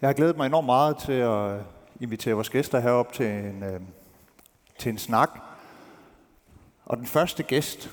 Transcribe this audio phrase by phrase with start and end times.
[0.00, 1.60] Jeg har glædet mig enormt meget til at øh,
[2.00, 3.80] invitere vores gæster herop til en, øh,
[4.78, 5.30] til en snak.
[6.84, 7.90] Og den første gæst,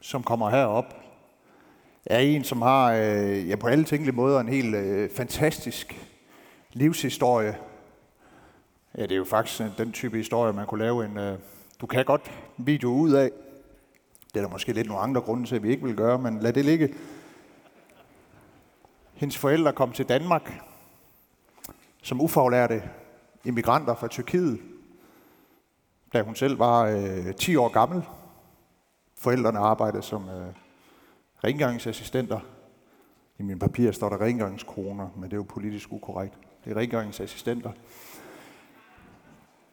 [0.00, 0.94] som kommer herop,
[2.06, 6.08] er en, som har øh, ja, på alle tænkelige måder en helt øh, fantastisk
[6.72, 7.56] livshistorie.
[8.98, 11.38] Ja, det er jo faktisk øh, den type historie, man kunne lave en øh,
[11.80, 13.30] du kan godt video ud af.
[14.34, 16.40] Det er der måske lidt nogle andre grunde til, at vi ikke vil gøre, men
[16.40, 16.94] lad det ligge.
[19.14, 20.67] Hendes forældre kom til Danmark
[22.02, 22.82] som ufaglærte
[23.44, 24.60] immigranter fra Tyrkiet,
[26.12, 28.02] da hun selv var øh, 10 år gammel.
[29.14, 30.54] Forældrene arbejdede som øh,
[31.44, 32.40] rengøringsassistenter.
[33.38, 36.38] I mine papirer står der rengøringskroner, men det er jo politisk ukorrekt.
[36.64, 37.72] Det er rengøringsassistenter.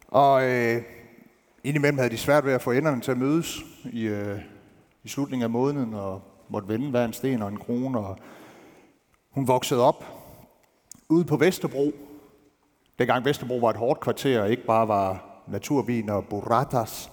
[0.08, 0.81] Og øh,
[1.64, 4.39] indimellem havde de svært ved at få enderne til at mødes i, øh,
[5.03, 8.00] i slutningen af måneden, og måtte vende hver en sten og en krone.
[8.00, 8.17] Og
[9.30, 10.05] hun voksede op
[11.09, 11.92] ude på Vesterbro.
[12.99, 17.11] Dengang Vesterbro var et hårdt kvarter, og ikke bare var naturvin og burratas.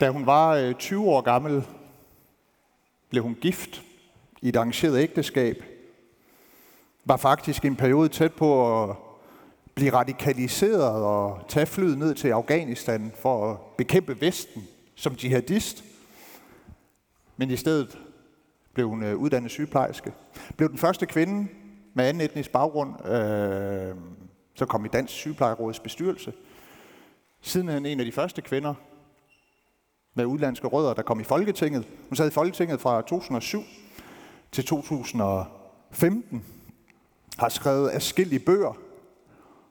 [0.00, 1.64] Da hun var øh, 20 år gammel,
[3.10, 3.82] blev hun gift
[4.42, 5.64] i et arrangeret ægteskab.
[7.04, 8.96] Var faktisk en periode tæt på at
[9.74, 14.68] blive radikaliseret og tage flyet ned til Afghanistan for at bekæmpe Vesten
[14.98, 15.84] som jihadist.
[17.36, 17.98] Men i stedet
[18.74, 20.12] blev hun øh, uddannet sygeplejerske.
[20.56, 21.48] Blev den første kvinde
[21.94, 23.94] med anden etnisk baggrund, øh,
[24.54, 26.32] så kom i Dansk Sygeplejeråds bestyrelse.
[27.40, 28.74] Siden en af de første kvinder
[30.14, 31.88] med udlandske rødder, der kom i Folketinget.
[32.08, 33.62] Hun sad i Folketinget fra 2007
[34.52, 36.44] til 2015,
[37.38, 38.78] har skrevet afskillige bøger,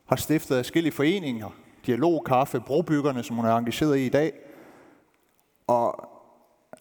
[0.06, 1.50] har stiftet afskillige foreninger,
[1.86, 4.47] Dialog, Kaffe, Brobyggerne, som hun er engageret i i dag.
[5.68, 6.10] Og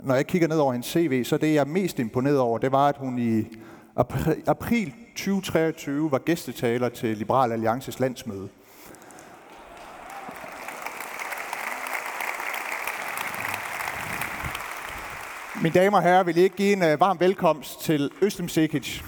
[0.00, 2.72] når jeg kigger ned over hendes CV, så det, jeg er mest imponeret over, det
[2.72, 3.44] var, at hun i
[4.46, 8.48] april 2023 var gæstetaler til Liberal Alliances landsmøde.
[15.62, 19.02] Mine damer og herrer, vil I ikke give en øh, varm velkomst til Østem Sikic.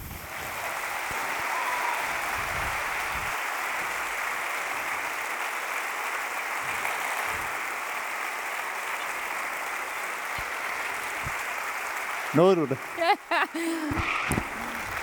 [12.39, 12.79] Nåede du det?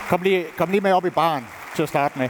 [0.10, 2.30] Kom lige, kom lige med op i baren til at starte med.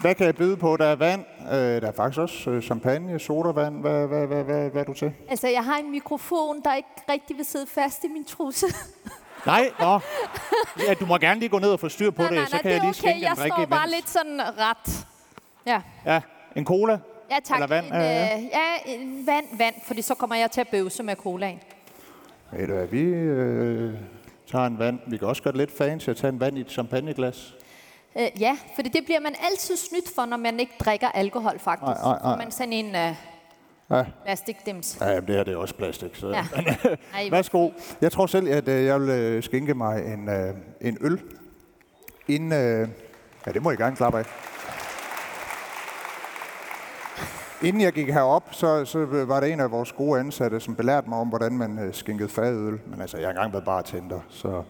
[0.00, 0.76] Hvad kan jeg byde på?
[0.76, 3.80] Der er vand, øh, der er faktisk også øh, champagne, sodavand.
[3.80, 5.12] Hvad, hvad, hvad, hvad, hvad er du til?
[5.28, 8.66] Altså, jeg har en mikrofon, der ikke rigtig vil sidde fast i min trusse.
[9.46, 10.00] Nej, nå.
[10.86, 12.58] Ja, du må gerne lige gå ned og få styr på nej, det, nej, så
[12.58, 12.98] kan jeg lige okay.
[12.98, 15.06] skænke jeg står bare lidt sådan ret.
[15.66, 15.80] Ja.
[16.06, 16.20] Ja,
[16.56, 16.98] en cola?
[17.30, 17.56] Ja, tak.
[17.56, 17.86] Eller vand?
[17.86, 21.60] En, øh, ja, en vand, vand, fordi så kommer jeg til at bøvse med colaen.
[22.52, 23.94] Ved du hvad, vi øh,
[24.46, 24.98] tager en vand.
[25.06, 27.54] Vi kan også gøre det lidt fancy at tage en vand i et champagneglas.
[28.18, 31.86] Øh, ja, for det bliver man altid snydt for, når man ikke drikker alkohol, faktisk.
[31.86, 32.36] Nej, nej, nej.
[32.36, 33.16] man sådan en uh,
[33.96, 34.04] ja.
[34.24, 34.98] plastikdims.
[35.00, 36.10] Ja, jamen, det her det er også plastik.
[36.14, 36.28] Så.
[36.28, 36.46] Ja.
[37.30, 37.70] Værsgo.
[38.00, 41.20] Jeg tror selv, at uh, jeg vil uh, skænke mig en, uh, en øl.
[42.28, 42.88] Inden, uh,
[43.46, 44.24] ja, det må I gerne klappe af.
[47.66, 51.08] Inden jeg gik herop, så, så var der en af vores gode ansatte, som belærte
[51.08, 52.80] mig om, hvordan man øh, skænkede fadøl.
[52.86, 54.62] Men altså, jeg har engang været bartender, så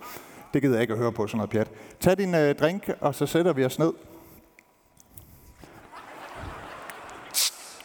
[0.55, 1.71] det gider jeg ikke at høre på sådan noget pjat.
[2.01, 3.93] Tag din øh, drink, og så sætter vi os ned.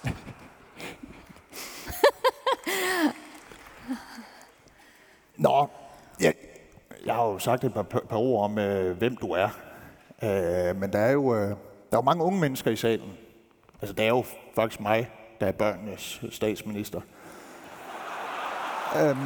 [5.37, 5.67] Nå,
[6.19, 6.33] jeg,
[7.05, 9.49] jeg har jo sagt et par, par ord om, øh, hvem du er.
[10.23, 11.55] Øh, men der er jo øh, der
[11.91, 13.11] er jo mange unge mennesker i salen.
[13.81, 14.25] Altså, det er jo
[14.55, 15.09] faktisk mig,
[15.39, 17.01] der er børnenes statsminister.
[19.01, 19.17] øhm,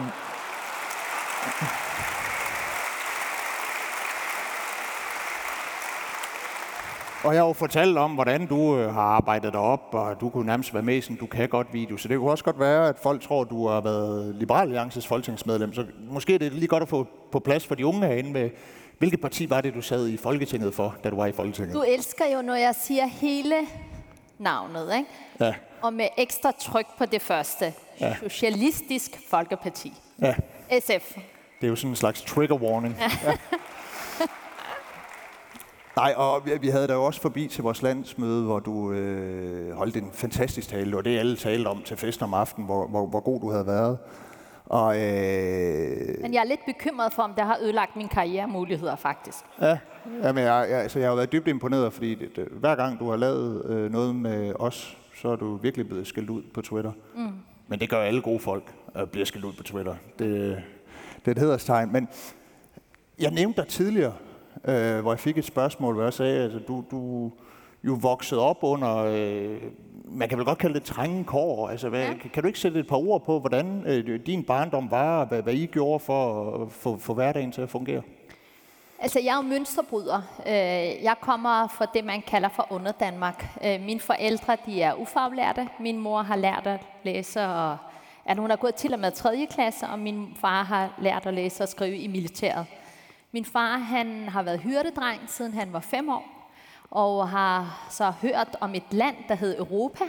[7.24, 10.30] Og jeg har jo fortalt om, hvordan du øh, har arbejdet dig op, og du
[10.30, 11.98] kunne nærmest være med i sådan, du kan godt video.
[11.98, 15.08] Så det kunne også godt være, at folk tror, at du har været Liberal Alliances
[15.08, 15.74] folketingsmedlem.
[15.74, 18.50] Så måske er det lige godt at få på plads for de unge herinde med,
[18.98, 21.74] hvilket parti var det, du sad i Folketinget for, da du var i Folketinget?
[21.76, 23.56] Du elsker jo, når jeg siger hele
[24.38, 25.10] navnet, ikke?
[25.40, 25.54] Ja.
[25.82, 27.74] Og med ekstra tryk på det første.
[28.00, 28.16] Ja.
[28.24, 29.94] Socialistisk Folkeparti.
[30.22, 30.36] Ja.
[30.80, 31.18] SF.
[31.62, 32.98] Det er jo sådan en slags trigger warning.
[33.00, 33.38] Ja.
[35.96, 40.10] Nej, og vi, havde da også forbi til vores landsmøde, hvor du øh, holdt en
[40.14, 43.42] fantastisk tale, og det alle talte om til festen om aftenen, hvor, hvor, hvor god
[43.42, 43.98] du havde været.
[44.66, 46.22] Og, øh...
[46.22, 49.46] Men jeg er lidt bekymret for, om det har ødelagt mine karrieremuligheder, faktisk.
[49.62, 49.78] Ja,
[50.24, 53.10] jamen, jeg, jeg, altså, jeg har været dybt imponeret, fordi det, det, hver gang du
[53.10, 56.92] har lavet øh, noget med os så er du virkelig blevet skældt ud på Twitter.
[57.16, 57.34] Mm.
[57.68, 59.96] Men det gør alle gode folk, at blive skældt ud på Twitter.
[60.20, 60.64] Det,
[61.20, 61.92] det er et hederstegn.
[61.92, 62.08] Men
[63.20, 64.14] jeg nævnte dig tidligere,
[64.66, 67.32] øh, hvor jeg fik et spørgsmål, hvor jeg sagde, at altså, du, du
[67.84, 69.62] jo voksede op under, øh,
[70.08, 71.70] man kan vel godt kalde det trængekår.
[71.70, 72.14] Altså, hvad, ja.
[72.34, 75.42] Kan du ikke sætte et par ord på, hvordan øh, din barndom var, og hvad,
[75.42, 78.02] hvad I gjorde for at få, få hverdagen til at fungere?
[79.00, 80.22] Altså, jeg er jo mønsterbryder.
[80.48, 83.46] Øh, jeg kommer fra det, man kalder for under Danmark.
[83.66, 85.68] Øh, mine forældre, de er ufaglærte.
[85.80, 87.78] Min mor har lært at læse, og
[88.26, 89.48] at hun har gået til og med 3.
[89.52, 92.66] klasse, og min far har lært at læse og skrive i militæret.
[93.32, 96.35] Min far, han har været hyrdedreng, siden han var fem år,
[96.96, 100.04] og har så hørt om et land, der hed Europa.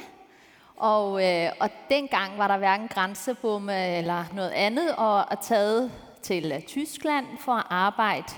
[0.76, 5.92] Og, øh, og dengang var der hverken grænsebomme eller noget andet, og er taget
[6.22, 8.32] til øh, Tyskland for at arbejde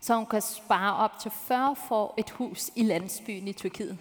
[0.00, 3.98] så hun kan spare op til 40 for et hus i landsbyen i Tyrkiet.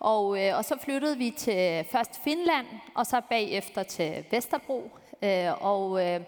[0.00, 4.90] Og, øh, og så flyttede vi til først Finland, og så bagefter til Vesterbro.
[5.22, 6.20] Øh, og øh,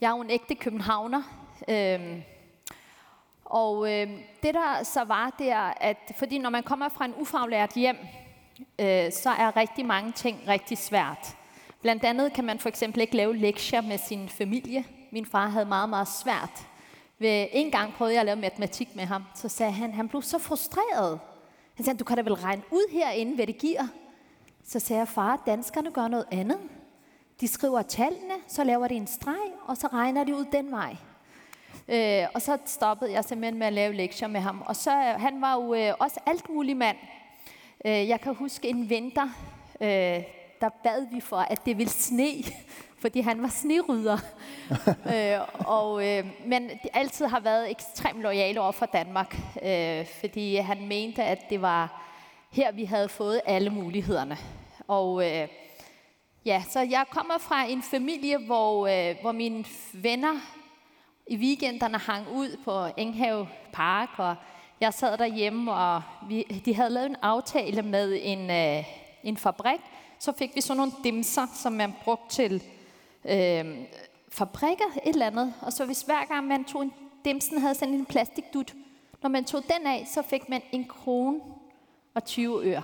[0.00, 1.22] jeg er jo en ægte københavner.
[1.68, 2.31] Øh,
[3.52, 4.08] og øh,
[4.42, 7.96] det der så var, det er, at fordi når man kommer fra en ufaglært hjem,
[8.78, 11.36] øh, så er rigtig mange ting rigtig svært.
[11.82, 14.84] Blandt andet kan man for eksempel ikke lave lektier med sin familie.
[15.10, 16.66] Min far havde meget, meget svært
[17.22, 19.24] ved en gang prøvede jeg at lave matematik med ham.
[19.34, 21.20] Så sagde han, han blev så frustreret.
[21.74, 23.86] Han sagde, du kan da vel regne ud herinde, hvad det giver.
[24.64, 26.58] Så sagde jeg, far, danskerne gør noget andet.
[27.40, 30.96] De skriver tallene, så laver de en streg, og så regner de ud den vej.
[31.88, 34.62] Øh, og så stoppede jeg simpelthen med at lave lektier med ham.
[34.66, 36.96] Og så, han var jo øh, også alt mulig mand.
[37.84, 39.28] Øh, jeg kan huske en vinter,
[39.80, 40.22] øh,
[40.60, 42.32] der bad vi for, at det ville sne
[43.02, 44.18] fordi han var snerydder.
[45.14, 50.56] øh, og, øh, men de altid har været ekstremt lojale over for Danmark, øh, fordi
[50.56, 52.02] han mente, at det var
[52.52, 54.38] her, vi havde fået alle mulighederne.
[54.88, 55.48] Og øh,
[56.44, 60.40] ja, så jeg kommer fra en familie, hvor, øh, hvor mine venner
[61.26, 64.36] i weekenderne hang ud på Enghave Park, og
[64.80, 68.84] jeg sad derhjemme, og vi, de havde lavet en aftale med en, øh,
[69.22, 69.80] en fabrik,
[70.18, 72.62] så fik vi sådan nogle dimser, som man brugte til
[73.24, 73.78] øh,
[74.28, 75.54] fabrikker, et eller andet.
[75.60, 76.92] Og så hvis hver gang man tog en
[77.24, 78.74] dimsen, havde sådan en plastikdut,
[79.22, 81.40] når man tog den af, så fik man en krone
[82.14, 82.82] og 20 øre.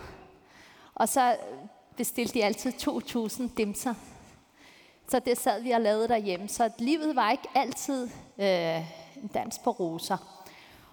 [0.95, 1.37] Og så
[1.97, 3.95] bestilte de altid 2.000 dimser.
[5.09, 6.49] Så det sad vi og lavede derhjemme.
[6.49, 8.09] Så livet var ikke altid
[8.39, 8.79] øh,
[9.23, 10.45] en dans på roser.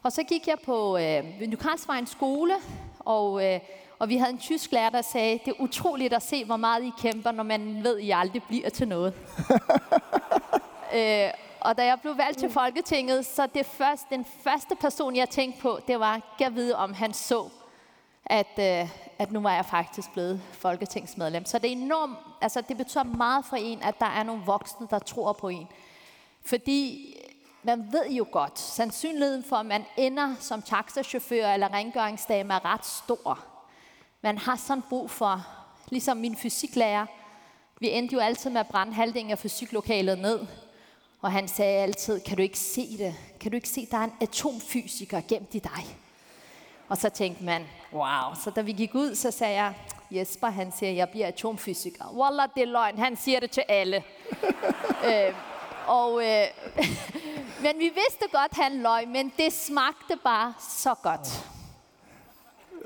[0.04, 2.54] Og så gik jeg på øh, Nykarlsvejen skole,
[3.00, 3.60] og øh,
[4.00, 6.84] og vi havde en tysk lærer, der sagde, det er utroligt at se, hvor meget
[6.84, 9.14] I kæmper, når man ved, at I aldrig bliver til noget.
[10.96, 11.30] øh,
[11.60, 15.62] og da jeg blev valgt til Folketinget, så det første, den første person, jeg tænkte
[15.62, 17.50] på, det var, at vide, om han så,
[18.26, 18.90] at, øh,
[19.20, 21.46] at nu var jeg faktisk blevet folketingsmedlem.
[21.46, 24.88] Så det er enormt, altså det betyder meget for en, at der er nogle voksne,
[24.90, 25.68] der tror på en.
[26.46, 27.12] Fordi
[27.64, 32.86] man ved jo godt, sandsynligheden for, at man ender som taxachauffør eller rengøringsdame er ret
[32.86, 33.40] stor.
[34.22, 35.48] Man har sådan brug for,
[35.90, 37.06] ligesom min fysiklærer,
[37.80, 40.40] vi endte jo altid med at brænde halvdelen af fysiklokalet ned.
[41.22, 43.16] Og han sagde altid, kan du ikke se det?
[43.40, 45.98] Kan du ikke se, der er en atomfysiker gemt i dig?
[46.90, 47.62] Og så tænkte man,
[47.94, 48.34] wow.
[48.44, 49.74] Så da vi gik ud, så sagde jeg,
[50.12, 52.14] Jesper, han siger, jeg bliver atomfysiker.
[52.18, 52.98] Wallah, det er løgn.
[52.98, 54.04] Han siger det til alle.
[55.08, 55.34] øh,
[55.88, 56.44] og, øh,
[57.64, 61.46] men vi vidste godt, han løg, men det smagte bare så godt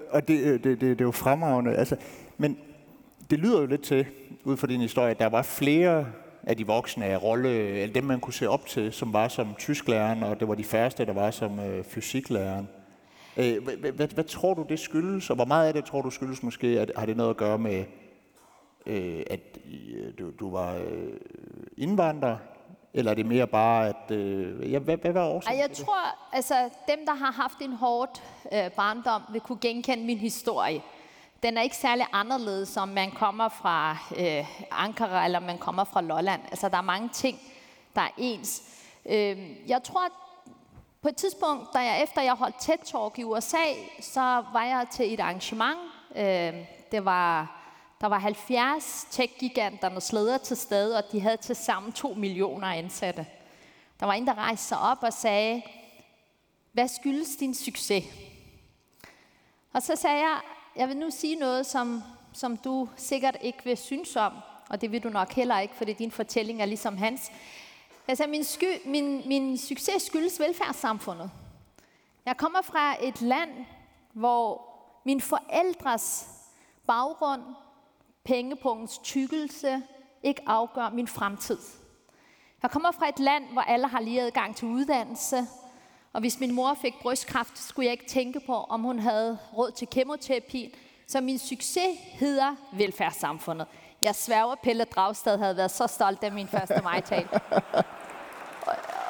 [0.09, 1.75] og det, øh, det, det, det er jo fremragende.
[1.75, 1.95] Altså,
[2.37, 2.57] men
[3.29, 4.05] det lyder jo lidt til,
[4.43, 6.05] ud fra din historie, at der var flere
[6.43, 9.55] af de voksne af rolle, eller dem man kunne se op til, som var som
[9.59, 12.69] tysklæreren, og det var de færreste, der var som øh, fysiklæreren.
[13.39, 13.63] Øh,
[13.95, 16.91] hvad, tror du, det skyldes, og hvor meget af det tror du skyldes måske, at
[16.97, 17.85] har det noget at gøre med,
[18.85, 20.81] øh, at øh, du, var
[21.77, 22.37] indvandrer,
[22.93, 24.11] eller er det mere bare, at...
[24.11, 28.21] Øh, ja, hvad, hvad var årsagen Jeg tror, altså dem, der har haft en hård
[28.53, 30.81] øh, barndom, vil kunne genkende min historie.
[31.43, 36.01] Den er ikke særlig anderledes, om man kommer fra øh, Ankara, eller man kommer fra
[36.01, 36.41] Lolland.
[36.51, 37.39] Altså, der er mange ting,
[37.95, 38.63] der er ens.
[39.05, 39.37] Øh,
[39.69, 40.01] jeg tror,
[41.01, 43.65] på et tidspunkt, da jeg efter jeg holdt TED-talk i USA,
[44.01, 45.79] så var jeg til et arrangement.
[46.15, 46.53] Øh,
[46.91, 47.59] det var
[48.01, 53.25] der var 70 tech-giganternes ledere til stede, og de havde til sammen 2 millioner ansatte.
[53.99, 55.61] Der var en, der rejste sig op og sagde,
[56.71, 58.05] hvad skyldes din succes?
[59.73, 60.39] Og så sagde jeg,
[60.75, 62.03] jeg vil nu sige noget, som,
[62.33, 64.33] som du sikkert ikke vil synes om,
[64.69, 67.31] og det vil du nok heller ikke, fordi din fortælling er ligesom hans.
[68.09, 71.31] Altså, min, sky, min, min succes skyldes velfærdssamfundet.
[72.25, 73.49] Jeg kommer fra et land,
[74.13, 74.65] hvor
[75.05, 76.27] min forældres
[76.87, 77.41] baggrund
[78.23, 79.81] pengepungens tykkelse
[80.23, 81.57] ikke afgør min fremtid.
[82.63, 85.47] Jeg kommer fra et land, hvor alle har lige adgang til uddannelse,
[86.13, 89.71] og hvis min mor fik brystkræft, skulle jeg ikke tænke på, om hun havde råd
[89.71, 90.75] til kemoterapi.
[91.07, 93.67] Så min succes hedder velfærdssamfundet.
[94.01, 97.27] Jeg sværger, Pelle Dragstad havde været så stolt af min første majtal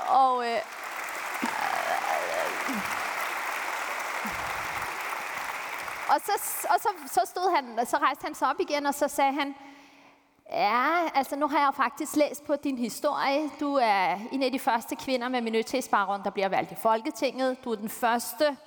[0.10, 0.60] og, øh,
[6.10, 9.08] og så, og så, så stod han, så rejste han sig op igen, og så
[9.08, 9.56] sagde han,
[10.52, 13.50] Ja, altså nu har jeg faktisk læst på din historie.
[13.60, 17.64] Du er en af de første kvinder med minoritetsbaggrund, der bliver valgt i Folketinget.
[17.64, 18.58] Du er den første,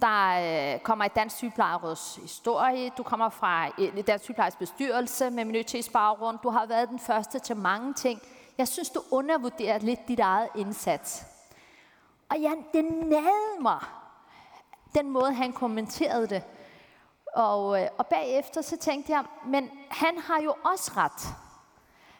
[0.00, 2.90] der øh, kommer i Dansk Sygeplejeråds historie.
[2.98, 6.38] Du kommer fra et Dansk Sygeplejeråds bestyrelse med minoritetsbaggrund.
[6.42, 8.22] Du har været den første til mange ting.
[8.58, 11.24] Jeg synes, du undervurderer lidt dit eget indsats.
[12.30, 13.80] Og ja, det nagede mig,
[14.94, 16.42] den måde han kommenterede det.
[17.34, 21.34] Og, øh, og bagefter så tænkte jeg, men han har jo også ret.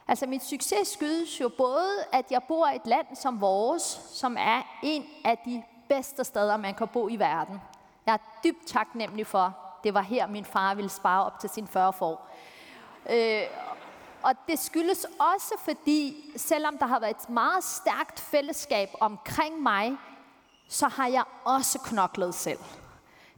[0.09, 4.37] Altså mit succes skyldes jo både, at jeg bor i et land som vores, som
[4.39, 7.61] er en af de bedste steder, man kan bo i verden.
[8.07, 11.67] Jeg er dybt taknemmelig for, det var her, min far ville spare op til sin
[11.67, 12.29] 40 år.
[13.11, 13.43] Øh,
[14.25, 19.97] og det skyldes også, fordi selvom der har været et meget stærkt fællesskab omkring mig,
[20.69, 22.59] så har jeg også knoklet selv.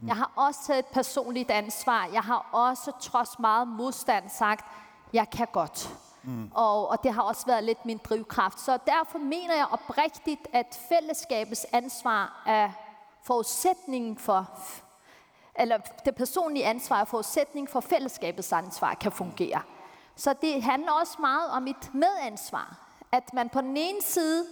[0.07, 2.09] Jeg har også taget et personligt ansvar.
[2.13, 4.65] Jeg har også trods meget modstand sagt,
[5.13, 5.89] jeg kan godt.
[6.23, 6.51] Mm.
[6.53, 8.59] Og, og det har også været lidt min drivkraft.
[8.59, 12.69] Så derfor mener jeg oprigtigt, at fællesskabets ansvar er
[13.23, 14.49] forudsætningen for,
[15.59, 19.61] eller det personlige ansvar er forudsætning for fællesskabets ansvar kan fungere.
[20.15, 22.77] Så det handler også meget om et medansvar.
[23.11, 24.45] At man på den ene side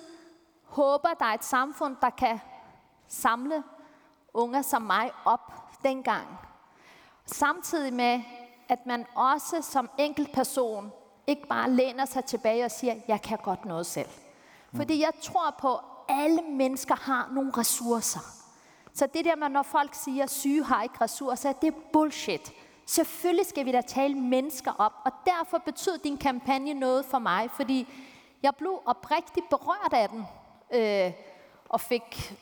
[0.63, 2.39] håber, der er et samfund, der kan
[3.07, 3.63] samle
[4.33, 5.53] unger som mig op
[5.83, 6.27] dengang.
[7.25, 8.21] Samtidig med,
[8.69, 10.91] at man også som enkelt person
[11.27, 14.09] ikke bare læner sig tilbage og siger, jeg kan godt noget selv.
[14.75, 18.19] Fordi jeg tror på, at alle mennesker har nogle ressourcer.
[18.93, 22.51] Så det der med, når folk siger, at syge har ikke ressourcer, det er bullshit.
[22.85, 27.49] Selvfølgelig skal vi da tale mennesker op, og derfor betød din kampagne noget for mig,
[27.55, 27.87] fordi
[28.43, 30.25] jeg blev oprigtigt berørt af den,
[30.73, 31.11] øh,
[31.69, 32.33] og fik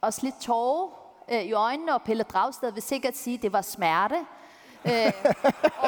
[0.00, 0.88] også lidt tårer
[1.32, 4.16] øh, i øjnene, og Pelle Dragsted vil sikkert sige, at det var smerte.
[4.84, 4.92] øh,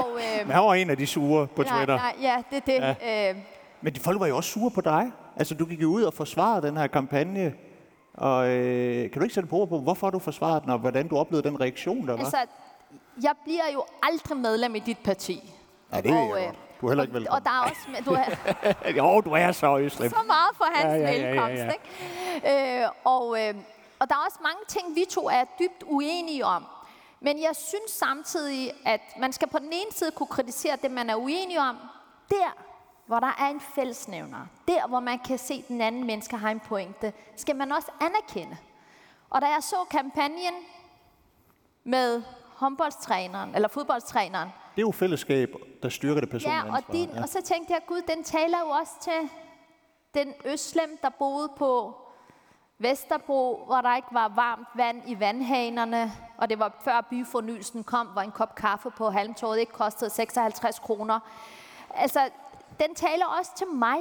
[0.00, 1.97] og, øh, Men han var en af de sure på Twitter.
[1.97, 2.97] Nej, ja, det er det.
[3.02, 3.31] Ja.
[3.31, 3.37] Øh,
[3.81, 5.12] Men de folk var jo også sure på dig.
[5.37, 7.54] Altså, du gik jo ud og forsvarede den her kampagne.
[8.14, 11.16] Og øh, kan du ikke sætte på på, hvorfor du forsvarede den, og hvordan du
[11.16, 12.19] oplevede den reaktion, der var?
[12.19, 12.37] Altså,
[13.23, 15.52] jeg bliver jo aldrig medlem i dit parti.
[15.92, 17.38] Ja, det er og, jeg øh, Du er heller ikke velkommen.
[17.38, 18.02] Og der er også...
[18.04, 20.11] Du er, jo, du er så øslem.
[20.11, 21.73] Så meget for hans ja, ja, ja, velkomst, ja, ja.
[21.73, 22.83] ikke?
[22.83, 23.54] Øh, og, øh,
[23.99, 26.66] og der er også mange ting, vi to er dybt uenige om.
[27.21, 31.11] Men jeg synes samtidig, at man skal på den ene side kunne kritisere det, man
[31.11, 31.76] er uenig om,
[32.31, 32.57] der,
[33.07, 36.50] hvor der er en fællesnævner, der, hvor man kan se, at den anden menneske har
[36.50, 38.57] en pointe, skal man også anerkende.
[39.31, 40.54] Og da jeg så kampagnen
[41.85, 42.23] med
[42.62, 44.49] håndboldtræneren, eller fodboldtræneren.
[44.49, 47.23] Det er jo fællesskab, der styrker det personlige ja, og, din, ja.
[47.23, 49.31] og så tænkte jeg, gud, den taler jo også til
[50.14, 51.95] den øslem, der boede på
[52.78, 58.07] Vesterbro, hvor der ikke var varmt vand i vandhanerne, og det var før byfornyelsen kom,
[58.07, 61.21] hvor en kop kaffe på Halmtorvet ikke kostede 56 kroner.
[61.95, 62.21] Altså,
[62.81, 63.99] den taler også til mig,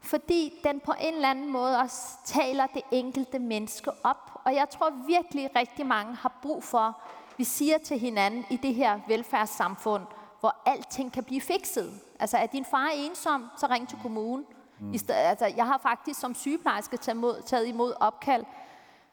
[0.00, 4.40] fordi den på en eller anden måde også taler det enkelte menneske op.
[4.44, 7.00] Og jeg tror virkelig, rigtig mange har brug for,
[7.36, 10.02] vi siger til hinanden i det her velfærdssamfund,
[10.40, 12.00] hvor alting kan blive fikset.
[12.20, 14.46] Altså, er din far ensom, så ring til kommunen.
[14.80, 14.92] Mm.
[14.92, 18.44] I sted, altså, jeg har faktisk som sygeplejerske taget imod, taget imod opkald.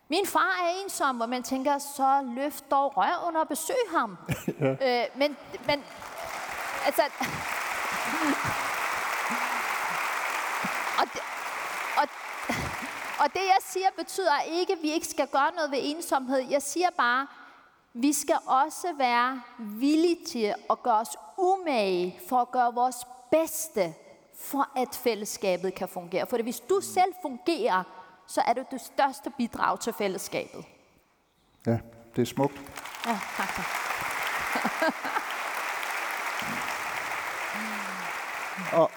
[0.09, 4.17] Min far er ensom, hvor man tænker, så løft dog røven og besøg ham.
[4.59, 5.01] ja.
[5.01, 5.37] øh, men,
[5.67, 5.83] men,
[6.85, 7.01] altså...
[10.99, 11.21] og, det,
[11.97, 12.07] og,
[13.19, 16.39] og det, jeg siger, betyder ikke, at vi ikke skal gøre noget ved ensomhed.
[16.49, 17.27] Jeg siger bare,
[17.93, 22.95] vi skal også være villige til at gøre os umage for at gøre vores
[23.31, 23.93] bedste
[24.39, 26.27] for at fællesskabet kan fungere.
[26.27, 27.83] For hvis du selv fungerer,
[28.27, 30.65] så er du det største bidrag til fællesskabet.
[31.65, 31.77] Ja,
[32.15, 32.61] det er smukt.
[33.05, 33.49] Ja, tak.
[38.81, 38.91] og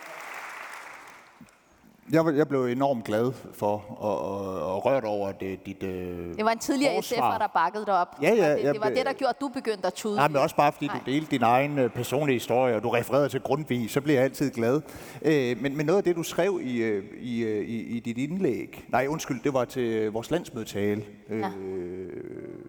[2.12, 6.44] jeg, jeg blev enormt glad for og, og, og rørt over det, dit øh, Det
[6.44, 8.16] var en tidligere SF'er, der bakkede dig op.
[8.22, 8.56] Ja, ja.
[8.56, 10.16] Det, det var det, der gjorde, at du begyndte at tude.
[10.16, 11.00] Nej, men også bare fordi Nej.
[11.06, 14.24] du delte din egen øh, personlige historie, og du refererede til Grundtvig, så bliver jeg
[14.24, 14.80] altid glad.
[15.22, 18.18] Øh, men, men noget af det, du skrev i, øh, i, øh, i, i dit
[18.18, 21.50] indlæg, nej undskyld, det var til vores landsmødetale, øh, ja.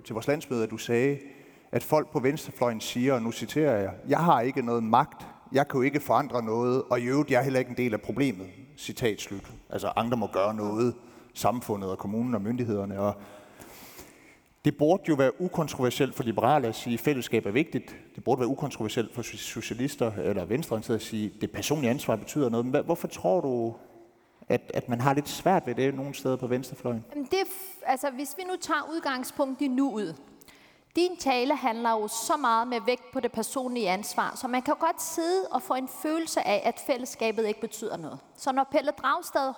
[0.06, 1.17] til vores landsmøde, at du sagde,
[1.72, 5.67] at folk på venstrefløjen siger, og nu citerer jeg, jeg har ikke noget magt Jeg
[5.67, 8.01] kan jo ikke forandre noget, og i øvrigt, jeg er heller ikke en del af
[8.01, 8.48] problemet.
[8.77, 9.51] Citat slut.
[9.69, 10.96] Altså, andre må gøre noget.
[11.34, 13.00] Samfundet og kommunen og myndighederne.
[13.00, 13.13] Og
[14.65, 17.96] det burde jo være ukontroversielt for liberale at sige, at fællesskab er vigtigt.
[18.15, 22.50] Det burde være ukontroversielt for socialister eller venstreorienterede at sige, at det personlige ansvar betyder
[22.50, 22.65] noget.
[22.65, 23.75] Men hvorfor tror du,
[24.50, 27.05] at, at man har lidt svært ved det nogle steder på venstrefløjen?
[27.13, 27.39] Det,
[27.86, 30.15] altså, hvis vi nu tager udgangspunkt i nuet,
[30.98, 34.75] din tale handler jo så meget med vægt på det personlige ansvar, så man kan
[34.80, 38.20] godt sidde og få en følelse af, at fællesskabet ikke betyder noget.
[38.38, 39.54] Så når Pelle Dragstad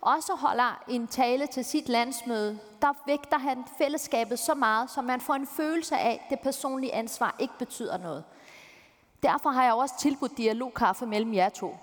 [0.00, 5.20] også holder en tale til sit landsmøde, der vægter han fællesskabet så meget, så man
[5.20, 8.24] får en følelse af, at det personlige ansvar ikke betyder noget.
[9.22, 11.76] Derfor har jeg også tilbudt dialogkaffe mellem jer to.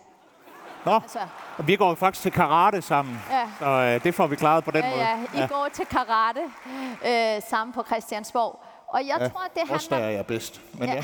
[0.85, 1.19] Nå, altså,
[1.57, 3.49] og vi går faktisk til karate sammen, ja.
[3.59, 5.01] så øh, det får vi klaret på den ja, måde.
[5.01, 5.47] Ja, I ja.
[5.47, 6.41] går til karate
[7.05, 8.68] øh, sammen på Christiansborg.
[8.89, 9.75] Og jeg ja, tror, det handler...
[9.75, 10.95] Også der er jeg bedst, men ja.
[10.95, 11.03] ja.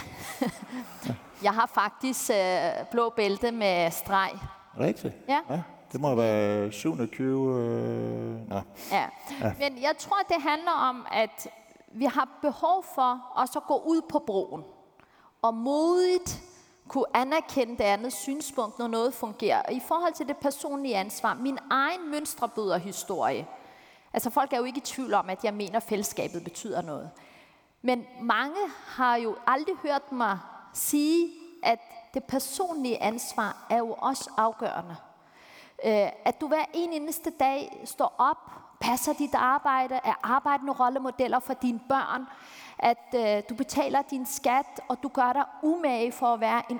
[1.47, 4.31] jeg har faktisk øh, blå bælte med streg.
[4.79, 5.13] Rigtigt?
[5.27, 5.39] Ja.
[5.49, 5.61] ja.
[5.91, 7.59] Det må være 27...
[7.59, 8.49] Øh...
[8.49, 8.55] Nå.
[8.91, 9.05] Ja.
[9.41, 11.47] ja, men jeg tror, det handler om, at
[11.91, 14.63] vi har behov for også at gå ud på broen
[15.41, 16.41] og modigt
[16.87, 19.61] kunne anerkende det andet synspunkt, når noget fungerer.
[19.61, 23.47] Og i forhold til det personlige ansvar, min egen mønstrebryder historie,
[24.13, 27.09] altså folk er jo ikke i tvivl om, at jeg mener, at fællesskabet betyder noget.
[27.85, 30.39] Men mange har jo aldrig hørt mig
[30.73, 31.29] sige,
[31.63, 31.79] at
[32.13, 34.95] det personlige ansvar er jo også afgørende.
[35.85, 38.37] Øh, at du hver en eneste dag står op,
[38.79, 42.25] passer dit arbejde, er arbejdende rollemodeller for dine børn,
[42.79, 46.79] at øh, du betaler din skat, og du gør dig umage for at være en,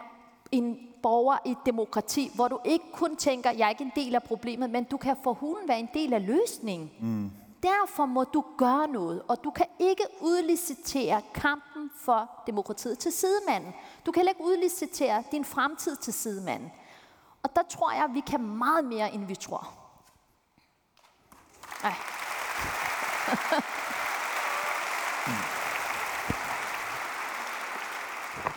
[0.52, 4.16] en borger i et demokrati, hvor du ikke kun tænker, jeg er ikke en del
[4.16, 6.92] af problemet, men du kan for hunden være en del af løsningen.
[7.00, 7.32] Mm.
[7.66, 13.74] Derfor må du gøre noget, og du kan ikke udlicitere kampen for demokratiet til sidemanden.
[14.06, 16.72] Du kan ikke udlicitere din fremtid til sidemanden.
[17.44, 19.74] Og der tror jeg, at vi kan meget mere, end vi tror.
[21.84, 21.94] Ej.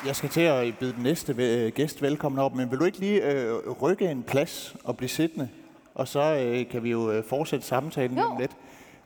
[0.07, 2.99] Jeg skal til at byde den næste øh, gæst velkommen op, men vil du ikke
[2.99, 5.49] lige øh, rykke en plads og blive siddende?
[5.95, 8.37] Og så øh, kan vi jo øh, fortsætte samtalen jo.
[8.39, 8.57] lidt.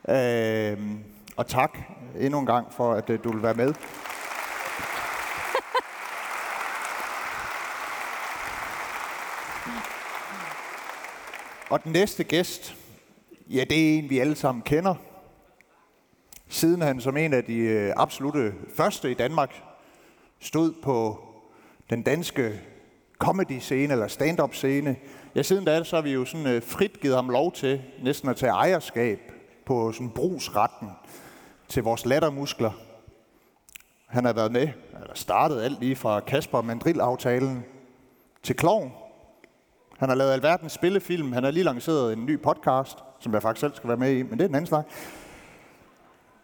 [0.08, 0.78] Øh,
[1.36, 1.78] og tak
[2.20, 3.74] endnu en gang for, at øh, du vil være med.
[11.70, 12.76] Og den næste gæst,
[13.50, 14.94] ja, det er en, vi alle sammen kender.
[16.48, 19.62] Siden han som en af de øh, absolute første i Danmark
[20.40, 21.24] stod på
[21.90, 22.60] den danske
[23.18, 24.96] comedy-scene eller stand-up-scene.
[25.34, 28.28] Ja, siden da så har vi jo sådan øh, frit givet ham lov til næsten
[28.28, 29.31] at tage ejerskab
[29.66, 30.90] på sådan brugsretten
[31.68, 32.70] til vores lattermuskler.
[34.06, 34.68] Han har været med,
[35.00, 37.64] eller startet alt lige fra Kasper Mandrill-aftalen
[38.42, 38.92] til Kloven.
[39.98, 41.32] Han har lavet alverdens spillefilm.
[41.32, 44.22] Han har lige lanceret en ny podcast, som jeg faktisk selv skal være med i,
[44.22, 44.84] men det er en anden snak.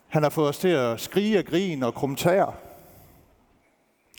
[0.08, 2.52] Han har fået os til at skrige og grine og kommentere.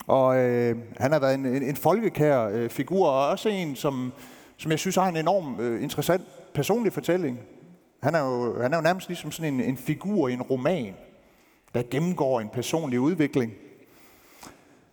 [0.07, 4.13] Og øh, han har været en, en, en folkekær øh, figur, og også en, som,
[4.57, 7.39] som jeg synes har en enorm øh, interessant personlig fortælling.
[8.03, 10.95] Han er jo, han er jo nærmest ligesom sådan en, en figur i en roman,
[11.73, 13.53] der gennemgår en personlig udvikling.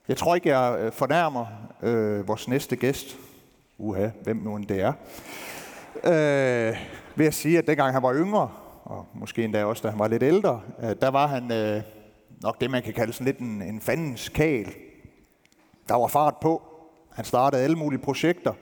[0.09, 1.47] Jeg tror ikke, jeg øh, fornærmer
[1.83, 3.19] øh, vores næste gæst,
[3.79, 4.93] uha, hvem nu end det er,
[6.05, 6.77] øh,
[7.17, 8.51] ved at sige, at dengang han var yngre,
[8.85, 11.83] og måske endda også da han var lidt ældre, øh, der var han øh,
[12.43, 14.75] nok det, man kan kalde sådan lidt en, en fandens kæl.
[15.89, 16.63] Der var fart på.
[17.13, 18.53] Han startede alle mulige projekter.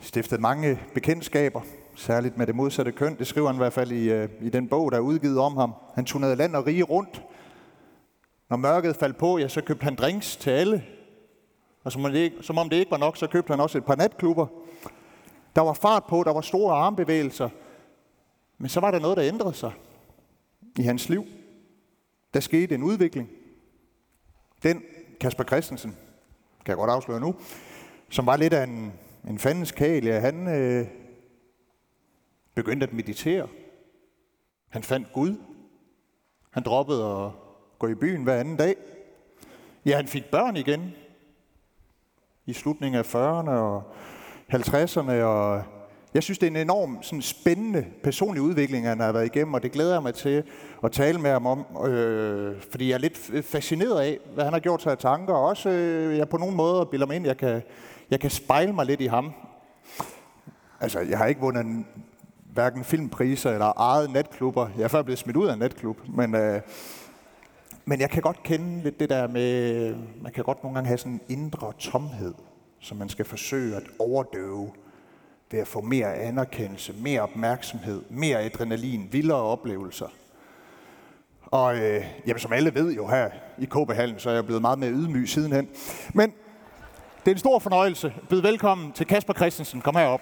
[0.00, 1.60] Stiftede mange bekendtskaber,
[1.94, 3.18] særligt med det modsatte køn.
[3.18, 5.56] Det skriver han i hvert fald i, øh, i den bog, der er udgivet om
[5.56, 5.74] ham.
[5.94, 7.22] Han turnerede land og rige rundt.
[8.50, 10.84] Når mørket faldt på, ja, så købte han drinks til alle.
[11.84, 13.84] Og som om, det som om det ikke var nok, så købte han også et
[13.84, 14.46] par natklubber.
[15.56, 17.48] Der var fart på, der var store armbevægelser.
[18.58, 19.72] Men så var der noget, der ændrede sig
[20.78, 21.24] i hans liv.
[22.34, 23.28] Der skete en udvikling.
[24.62, 24.82] Den
[25.20, 25.90] Kasper Christensen,
[26.64, 27.34] kan jeg godt afsløre nu,
[28.10, 28.92] som var lidt af en,
[29.28, 30.86] en fandens kæl, ja, han øh,
[32.54, 33.48] begyndte at meditere.
[34.68, 35.36] Han fandt Gud.
[36.50, 37.30] Han droppede at
[37.78, 38.76] gå i byen hver anden dag.
[39.86, 40.92] Ja, han fik børn igen
[42.46, 43.82] i slutningen af 40'erne og
[44.52, 45.12] 50'erne.
[45.12, 45.62] Og
[46.14, 49.62] jeg synes, det er en enorm sådan, spændende personlig udvikling, han har været igennem, og
[49.62, 50.44] det glæder jeg mig til
[50.84, 54.60] at tale med ham om, øh, fordi jeg er lidt fascineret af, hvad han har
[54.60, 57.36] gjort sig af tanker, og også øh, jeg på nogen måde bilder mig ind, jeg
[57.36, 57.62] kan,
[58.10, 59.32] jeg kan spejle mig lidt i ham.
[60.80, 61.84] Altså, jeg har ikke vundet
[62.52, 64.68] hverken filmpriser eller eget natklubber.
[64.76, 66.60] Jeg er før blevet smidt ud af en natklub, men, øh,
[67.84, 70.98] Men jeg kan godt kende lidt det der med, man kan godt nogle gange have
[70.98, 72.34] sådan en indre tomhed,
[72.80, 74.70] som man skal forsøge at overdøve
[75.50, 80.06] ved at få mere anerkendelse, mere opmærksomhed, mere adrenalin, vildere oplevelser.
[81.46, 84.78] Og øh, jamen, som alle ved jo her i KB-hallen, så er jeg blevet meget
[84.78, 85.68] mere ydmyg sidenhen.
[86.14, 86.32] Men
[87.24, 88.14] det er en stor fornøjelse.
[88.28, 89.80] Byd velkommen til Kasper Christensen.
[89.80, 90.20] Kom herop.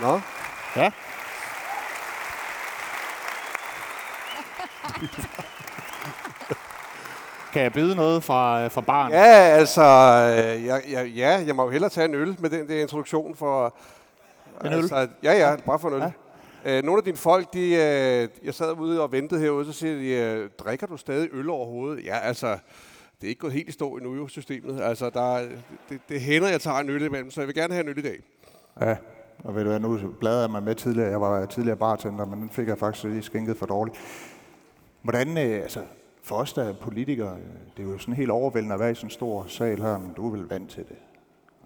[0.00, 0.20] Nå?
[0.76, 0.90] Ja.
[7.52, 9.10] Kan jeg byde noget fra, fra barn?
[9.10, 12.68] Ja, altså, øh, ja, ja, ja, jeg må jo hellere tage en øl med den
[12.68, 13.74] der introduktion for...
[14.64, 14.78] En øl?
[14.78, 16.00] Altså, ja, ja, bare for en øl.
[16.00, 16.10] Ja.
[16.64, 19.94] Øh, nogle af dine folk, de, øh, jeg sad ude og ventede herude, så siger
[19.94, 22.04] de, øh, drikker du stadig øl overhovedet?
[22.04, 22.58] Ja, altså,
[23.20, 24.82] det er ikke gået helt i stå endnu jo, systemet.
[24.82, 25.48] Altså, der,
[25.88, 27.98] det, det hænder, jeg tager en øl imellem, så jeg vil gerne have en øl
[27.98, 28.20] i dag.
[28.80, 28.96] Ja,
[29.44, 31.10] og ved du hvad, nu bladrede jeg mig med tidligere.
[31.10, 33.96] Jeg var tidligere bartender, men den fik jeg faktisk lige skænket for dårligt.
[35.02, 35.80] Hvordan, øh, altså,
[36.22, 38.94] for os, der er politikere, øh, det er jo sådan helt overvældende at være i
[38.94, 40.96] sådan en stor sal her, men du er vel vant til det?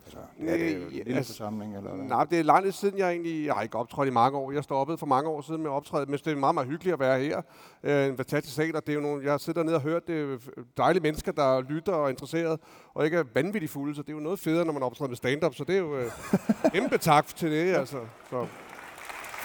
[0.07, 2.05] Altså, er det jo en lille altså, forsamling, eller hvad?
[2.05, 3.47] Nej, det er lang tid siden, jeg egentlig...
[3.47, 4.53] Jeg har ikke optrådt i mange år.
[4.53, 7.01] Jeg stoppede for mange år siden med optræde, men det er meget, meget hyggeligt at
[7.01, 7.43] være her.
[7.83, 10.21] Øh, en fantastisk sal, og det er jo nogle, jeg sidder dernede og hørt, det
[10.21, 10.39] er
[10.77, 12.61] dejlige mennesker, der lytter og er interesseret,
[12.95, 15.17] og ikke er vanvittigt fulde, så det er jo noget federe, når man optræder med
[15.17, 16.11] stand-up, så det er jo øh,
[16.75, 17.99] kæmpe tak til det, altså.
[18.31, 18.47] Så.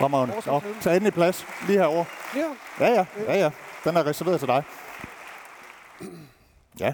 [0.02, 0.36] Fremragende.
[0.46, 2.06] Nå, tag endelig plads lige herovre.
[2.36, 2.50] Ja.
[2.80, 3.52] Ja, ja, ja, ja.
[3.84, 4.64] Den er reserveret til dig.
[6.80, 6.94] Ja.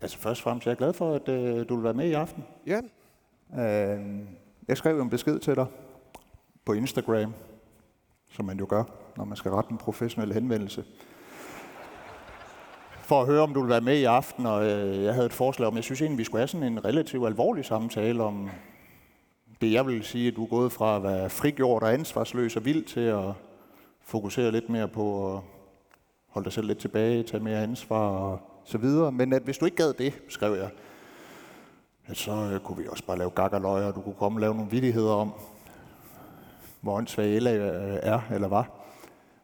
[0.00, 2.12] Altså først og fremmest, jeg er glad for, at øh, du vil være med i
[2.12, 2.44] aften.
[2.66, 2.80] Ja.
[3.58, 4.20] Øh,
[4.68, 5.66] jeg skrev en besked til dig
[6.64, 7.34] på Instagram,
[8.30, 8.84] som man jo gør,
[9.16, 10.84] når man skal rette en professionel henvendelse.
[13.02, 15.32] For at høre, om du vil være med i aften, og øh, jeg havde et
[15.32, 18.50] forslag om, jeg synes egentlig, vi skulle have sådan en relativt alvorlig samtale om
[19.60, 22.64] det, jeg vil sige, at du er gået fra at være frigjort og ansvarsløs og
[22.64, 23.32] vild til at
[24.02, 25.42] fokusere lidt mere på at
[26.28, 29.12] holde dig selv lidt tilbage, tage mere ansvar og så videre.
[29.12, 30.70] Men at hvis du ikke gad det, skrev jeg,
[32.06, 34.54] at så øh, kunne vi også bare lave gakkerløg, og du kunne komme og lave
[34.54, 35.32] nogle vidigheder om,
[36.80, 38.70] hvor åndssvag Ella øh, er eller var.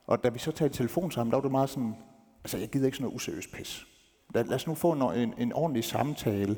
[0.06, 1.96] Og da vi så talte telefon sammen, der var det meget sådan,
[2.44, 3.86] altså jeg gider ikke sådan noget useriøst pis.
[4.34, 6.56] Lad, lad os nu få en, øh, en, en ordentlig samtale.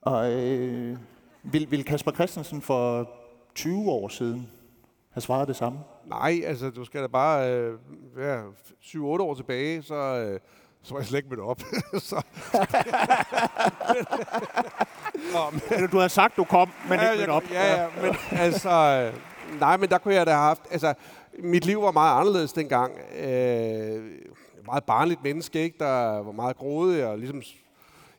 [0.00, 0.98] Og øh,
[1.42, 3.10] vil, vil Kasper Christensen for
[3.54, 4.50] 20 år siden
[5.10, 5.78] have svaret det samme?
[6.06, 7.78] Nej, altså du skal da bare øh,
[8.16, 10.40] være 7-8 år tilbage, så, øh,
[10.82, 11.60] så var jeg slet ikke mødt op.
[12.10, 12.22] så.
[15.34, 15.88] Nå, men...
[15.88, 17.50] Du har sagt, du kom, men ja, ikke mødt op.
[17.50, 19.10] Ja, ja, men altså...
[19.60, 20.62] Nej, men der kunne jeg da have haft...
[20.70, 20.94] Altså,
[21.38, 22.98] mit liv var meget anderledes dengang.
[23.16, 24.02] Øh,
[24.66, 25.78] meget barnligt menneske, ikke?
[25.78, 27.42] Der var meget grådig og ligesom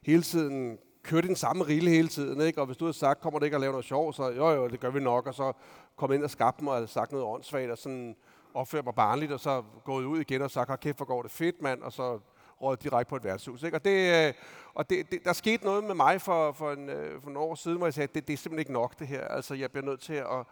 [0.05, 2.61] hele tiden kørte den samme rille hele tiden, ikke?
[2.61, 4.67] Og hvis du havde sagt, kommer det ikke at lave noget sjov, så jo, jo,
[4.67, 5.53] det gør vi nok, og så
[5.95, 8.15] kom ind og skabte mig og sagt noget åndssvagt, og sådan
[8.53, 11.61] opførte mig barnligt, og så gået ud igen og sagt, kæft, hvor går det fedt,
[11.61, 12.19] mand, og så
[12.63, 13.63] råd direkte på et værtshus.
[13.63, 13.77] Ikke?
[13.77, 14.33] Og, det, øh,
[14.73, 17.55] og det, det, der skete noget med mig for, for, en, øh, for nogle år
[17.55, 19.27] siden, hvor jeg sagde, at det, det er simpelthen ikke nok det her.
[19.27, 20.45] Altså, jeg bliver nødt til at...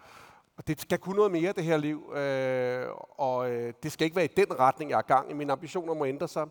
[0.58, 2.13] Og det skal kunne noget mere, det her liv.
[2.15, 2.86] Øh,
[3.17, 5.34] og øh, det skal ikke være i den retning, jeg er gang i.
[5.34, 6.47] Mine ambitioner må ændre sig.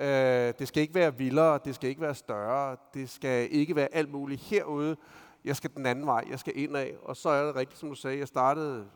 [0.00, 3.94] Øh, det skal ikke være vildere, det skal ikke være større, det skal ikke være
[3.94, 4.96] alt muligt herude.
[5.44, 6.90] Jeg skal den anden vej, jeg skal indad.
[7.02, 8.86] Og så er det rigtigt, som du sagde, jeg startede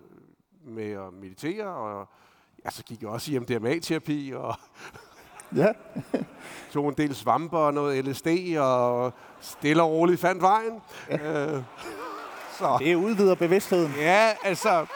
[0.65, 2.09] med at meditere, og
[2.65, 4.55] ja, så gik jeg også i MDMA-terapi, og
[5.57, 5.69] ja.
[6.73, 10.81] tog en del svamper og noget LSD, og stille og roligt fandt vejen.
[11.11, 11.55] Ja.
[11.57, 11.63] Øh,
[12.59, 12.77] så.
[12.79, 13.93] Det udvider bevidstheden.
[13.99, 14.87] Ja, altså,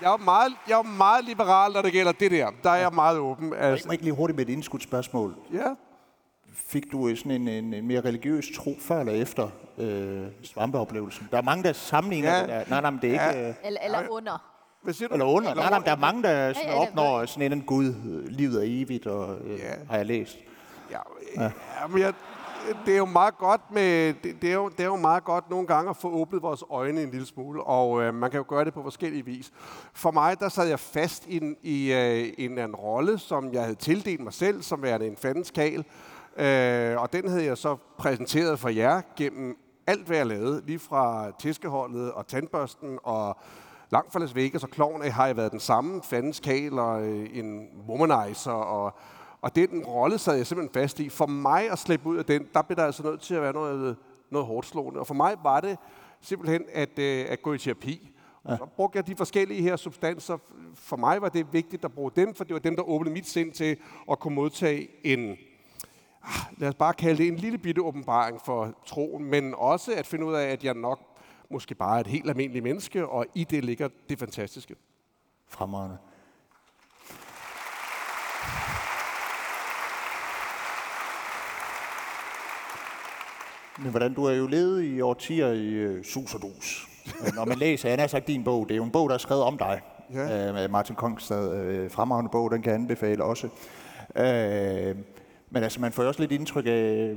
[0.00, 2.50] jeg er, meget, jeg er meget liberal, når det gælder det der.
[2.64, 3.52] Der er jeg meget åben.
[3.52, 3.64] Altså.
[3.66, 5.34] Jeg må ikke lige hurtigt med et indskudtsspørgsmål.
[5.52, 5.74] Ja.
[6.54, 11.28] Fik du sådan en, en, en mere religiøs tro før eller efter øh, svampeoplevelsen?
[11.30, 12.40] Der er mange, der sammenligner ja.
[12.40, 12.64] det der.
[12.68, 13.30] Nej, nej, men det er ja.
[13.30, 13.48] ikke...
[13.48, 13.54] Øh...
[13.64, 14.57] Eller, eller under.
[14.88, 15.14] Hvad siger du?
[15.14, 15.50] Eller under.
[15.50, 17.94] Eller nej, nej, der er mange, der sådan opnår sådan en Gud,
[18.28, 19.64] livet er evigt, og øh, ja.
[19.90, 20.38] har jeg læst.
[20.90, 20.98] Ja,
[21.36, 21.42] ja.
[21.42, 22.12] ja men jeg,
[22.86, 25.50] det er jo meget godt med, det, det, er jo, det er jo meget godt
[25.50, 28.44] nogle gange at få åbnet vores øjne en lille smule, og øh, man kan jo
[28.48, 29.50] gøre det på forskellige vis.
[29.92, 33.62] For mig, der sad jeg fast i, en, i øh, en, en rolle, som jeg
[33.62, 35.84] havde tildelt mig selv, som værende en fandens kal,
[36.36, 40.78] øh, og den havde jeg så præsenteret for jer gennem alt, hvad jeg lavede, lige
[40.78, 43.36] fra tiskeholdet og tandbørsten og
[43.90, 47.28] langt fra Las Vegas og Klovn har jeg været den samme fandens kal og øh,
[47.32, 48.94] en womanizer og
[49.42, 51.08] og den rolle sad jeg simpelthen fast i.
[51.08, 53.52] For mig at slippe ud af den, der blev der altså nødt til at være
[53.52, 53.96] noget,
[54.30, 55.00] noget hårdt slående.
[55.00, 55.78] Og for mig var det
[56.20, 58.10] simpelthen at, øh, at gå i terapi.
[58.44, 58.52] Ja.
[58.52, 60.38] Og så brugte jeg de forskellige her substanser.
[60.74, 63.28] For mig var det vigtigt at bruge dem, for det var dem, der åbnede mit
[63.28, 63.76] sind til
[64.10, 65.36] at kunne modtage en
[66.22, 70.06] ah, lad os bare kalde det en lille bitte åbenbaring for troen, men også at
[70.06, 71.00] finde ud af, at jeg nok
[71.50, 74.74] måske bare er et helt almindeligt menneske, og i det ligger det fantastiske.
[75.48, 75.98] Fremragende.
[83.78, 86.88] Men hvordan du har jo levet i årtier i uh, sus og dus.
[87.36, 89.18] Når man læser, han har sagt din bog, det er jo en bog, der er
[89.18, 89.80] skrevet om dig.
[90.14, 90.64] Ja.
[90.64, 93.46] Uh, Martin Kongstad, uh, fremragende bog, den kan jeg anbefale også.
[94.14, 94.96] Uh,
[95.50, 97.14] men altså, man får jo også lidt indtryk af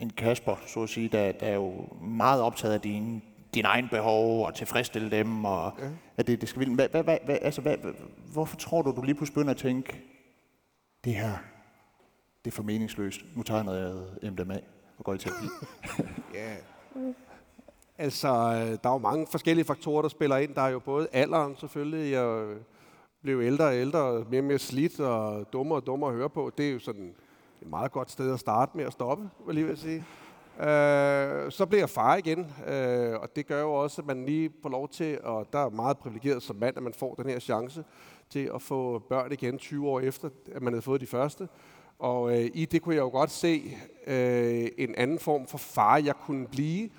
[0.00, 3.20] en Kasper, så at sige, der, der er jo meget optaget af dine,
[3.54, 5.88] din egen behov og tilfredsstille dem, og ja.
[6.16, 6.74] at det, det skal vildt.
[6.74, 7.76] Hvad, hvad, hvad, altså, hvad,
[8.32, 10.02] hvorfor tror du, du lige pludselig begynder at tænke,
[11.04, 11.32] det her,
[12.44, 13.20] det er for meningsløst.
[13.34, 13.72] Nu tager
[14.22, 14.60] jeg MDMA
[14.98, 15.46] og går i terapi.
[16.34, 16.54] ja.
[17.98, 18.28] Altså,
[18.82, 20.54] der er jo mange forskellige faktorer, der spiller ind.
[20.54, 22.12] Der er jo både alderen selvfølgelig.
[22.12, 22.56] Jeg
[23.22, 26.52] blev ældre og ældre, mere og mere slidt og dummere og dummere at høre på.
[26.58, 27.14] Det er jo sådan
[27.62, 30.04] et meget godt sted at starte med at stoppe, vil jeg lige sige.
[30.60, 34.50] Øh, så bliver jeg far igen, øh, og det gør jo også, at man lige
[34.62, 37.38] får lov til, og der er meget privilegeret som mand, at man får den her
[37.38, 37.84] chance
[38.30, 41.48] til at få børn igen 20 år efter, at man havde fået de første.
[41.98, 45.96] Og øh, i det kunne jeg jo godt se øh, en anden form for far,
[45.96, 46.90] jeg kunne blive.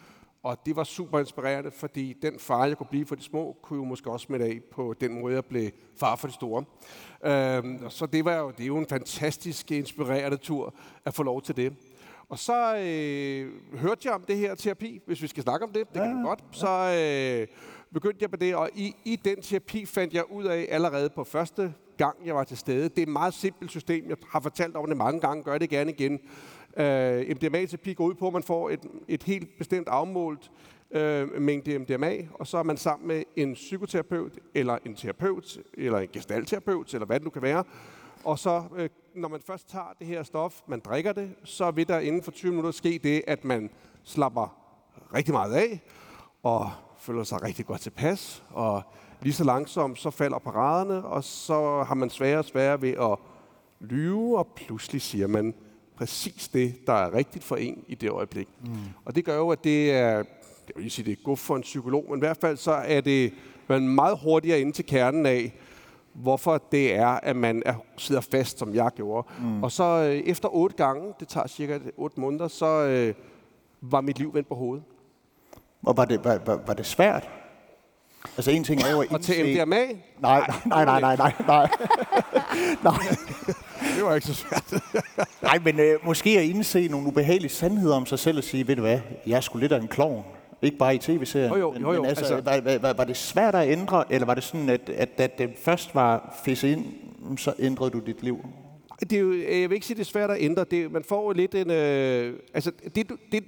[0.43, 3.77] Og det var super inspirerende, fordi den far, jeg kunne blive for de små, kunne
[3.77, 6.63] jo måske også med af på den måde, jeg blev far for de store.
[7.23, 10.73] Øh, så det var jo, det er jo en fantastisk inspirerende tur
[11.05, 11.73] at få lov til det.
[12.29, 15.87] Og så øh, hørte jeg om det her terapi, hvis vi skal snakke om det,
[15.93, 16.43] det kan ja, godt.
[16.51, 17.47] Så øh,
[17.93, 21.23] begyndte jeg på det, og i, i den terapi fandt jeg ud af allerede på
[21.23, 22.89] første gang, jeg var til stede.
[22.89, 24.09] Det er et meget simpelt system.
[24.09, 26.19] Jeg har fortalt om det mange gange, gør det gerne igen.
[26.77, 30.51] Øh, MDMA-terapi går ud på, at man får et, et helt bestemt afmålt
[30.91, 35.99] øh, mængde MDMA, og så er man sammen med en psykoterapeut, eller en terapeut, eller
[35.99, 37.63] en gestalterapeut, eller hvad det nu kan være.
[38.23, 41.87] Og så, øh, når man først tager det her stof, man drikker det, så vil
[41.87, 43.69] der inden for 20 minutter ske det, at man
[44.03, 44.55] slapper
[45.13, 45.81] rigtig meget af,
[46.43, 46.71] og
[47.09, 48.81] føler sig rigtig godt tilpas, og
[49.21, 53.17] lige så langsomt, så falder paraderne, og så har man sværere og sværere ved at
[53.79, 55.53] lyve, og pludselig siger man
[55.95, 58.47] præcis det, der er rigtigt for en i det øjeblik.
[58.61, 58.69] Mm.
[59.05, 60.23] Og det gør jo, at det er, jeg
[60.75, 63.33] vil sige, det er godt for en psykolog, men i hvert fald så er det
[63.67, 65.53] man meget hurtigere ind til kernen af,
[66.13, 69.27] hvorfor det er, at man er, sidder fast, som jeg gjorde.
[69.41, 69.63] Mm.
[69.63, 73.13] Og så øh, efter otte gange, det tager cirka otte måneder, så øh,
[73.81, 74.83] var mit liv vendt på hovedet.
[75.85, 77.29] Og var det, var, var, var det svært?
[78.37, 79.75] Altså en ting er jo at Og til MDMA?
[80.19, 81.69] Nej, nej, nej, nej, nej, nej, nej.
[82.83, 82.93] nej.
[83.95, 84.73] det var ikke så svært.
[85.41, 88.75] nej, men øh, måske at indse nogle ubehagelige sandheder om sig selv og sige, ved
[88.75, 90.23] du hvad, jeg er sgu lidt af en klovn.
[90.61, 91.51] Ikke bare i tv-serien.
[91.51, 92.01] Jo, jo, jo, jo.
[92.01, 94.89] Men altså, altså var, var, var det svært at ændre, eller var det sådan, at,
[94.89, 96.85] at da det først var fisset ind,
[97.37, 98.45] så ændrede du dit liv?
[98.99, 100.63] Det er jo, jeg vil ikke sige, det er svært at ændre.
[100.71, 101.71] Det, man får jo lidt en...
[101.71, 103.43] Øh, altså, det, det,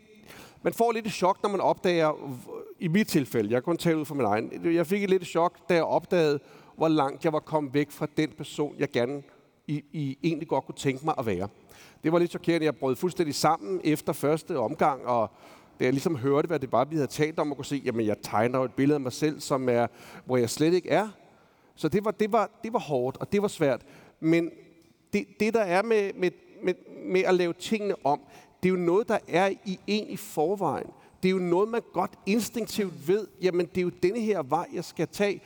[0.63, 2.39] man får lidt et chok, når man opdager,
[2.79, 5.25] i mit tilfælde, jeg kan kun tale ud fra min egen, jeg fik et lidt
[5.25, 6.39] chok, da jeg opdagede,
[6.77, 9.23] hvor langt jeg var kommet væk fra den person, jeg gerne
[9.67, 11.47] i, i egentlig godt kunne tænke mig at være.
[12.03, 12.65] Det var lidt chokerende.
[12.65, 15.31] Jeg brød fuldstændig sammen efter første omgang, og
[15.79, 18.05] da jeg ligesom hørte, hvad det var, vi havde talt om, og kunne se, jamen
[18.05, 19.87] jeg tegner et billede af mig selv, som er,
[20.25, 21.09] hvor jeg slet ikke er.
[21.75, 23.81] Så det var, det var, det var hårdt, og det var svært.
[24.19, 24.51] Men
[25.13, 26.31] det, det der er med, med,
[26.63, 26.73] med,
[27.05, 28.21] med at lave tingene om,
[28.63, 30.87] det er jo noget, der er i en i forvejen.
[31.23, 34.67] Det er jo noget, man godt instinktivt ved, jamen det er jo denne her vej,
[34.73, 35.41] jeg skal tage.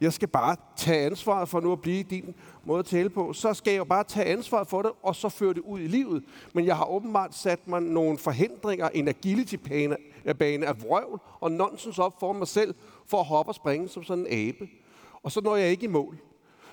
[0.00, 3.32] Jeg skal bare tage ansvaret for nu at blive din måde at tale på.
[3.32, 5.86] Så skal jeg jo bare tage ansvaret for det, og så føre det ud i
[5.86, 6.24] livet.
[6.54, 11.98] Men jeg har åbenbart sat mig nogle forhindringer, en agility-bane øh, af vrøvl og nonsens
[11.98, 12.74] op for mig selv,
[13.06, 14.68] for at hoppe og springe som sådan en abe.
[15.22, 16.18] Og så når jeg ikke i mål.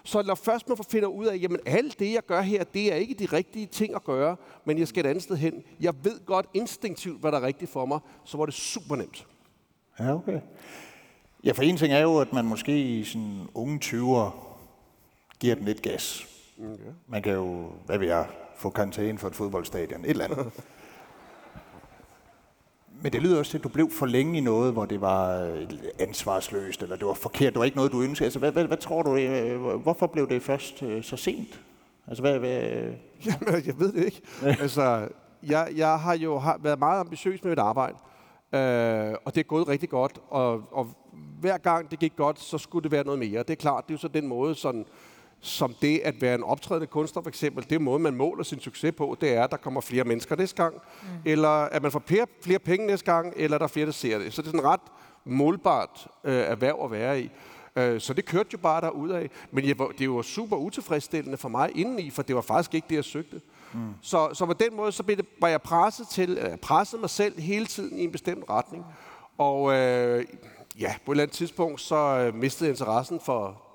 [0.08, 2.96] Så når først man finder ud af, jamen alt det, jeg gør her, det er
[2.96, 5.63] ikke de rigtige ting at gøre, men jeg skal et andet sted hen.
[5.80, 9.28] Jeg ved godt instinktivt, hvad der er rigtigt for mig, så var det super nemt.
[10.00, 10.39] Ja, okay.
[11.43, 14.32] Ja, for en ting er jo, at man måske i sådan unge 20'er
[15.39, 16.28] giver den lidt gas.
[16.60, 16.91] Okay.
[17.08, 20.52] Man kan jo, hvad vil jeg, få karantæne for et fodboldstadion, et eller andet.
[23.02, 25.44] Men det lyder også til, at du blev for længe i noget, hvor det var
[25.44, 25.68] øh,
[26.00, 28.26] ansvarsløst, eller det var forkert, det var ikke noget, du ønskede.
[28.26, 31.62] Altså, hvad, hvad, hvad tror du, øh, hvorfor blev det først øh, så sent?
[32.08, 32.60] Altså, hvad, hvad...
[33.26, 34.22] Jamen, jeg ved det ikke.
[34.62, 35.08] altså,
[35.44, 37.98] jeg, jeg har jo har været meget ambitiøs med mit arbejde,
[38.54, 40.88] øh, og det er gået rigtig godt, og, og
[41.40, 43.40] hver gang det gik godt, så skulle det være noget mere.
[43.40, 44.86] Det er klart, det er jo så den måde, sådan,
[45.41, 48.93] som det at være en optrædende kunstner for eksempel, det måde, man måler sin succes
[48.97, 51.08] på, det er, at der kommer flere mennesker næste gang, mm.
[51.26, 54.19] eller at man får flere, flere penge næste gang, eller der er flere, der ser
[54.19, 54.34] det.
[54.34, 54.82] Så det er sådan ret
[55.26, 57.30] målbart øh, erhverv at være i.
[57.76, 59.28] Øh, så det kørte jo bare derudad.
[59.52, 62.95] Men jeg, det var super utilfredsstillende for mig indeni, for det var faktisk ikke det,
[62.95, 63.41] jeg søgte.
[63.73, 63.80] Mm.
[64.02, 67.10] Så, så på den måde så blev det, var jeg presset til, jeg pressede mig
[67.10, 68.86] selv hele tiden i en bestemt retning.
[69.38, 70.26] Og øh,
[70.80, 73.67] ja, på et eller andet tidspunkt, så øh, mistede jeg interessen for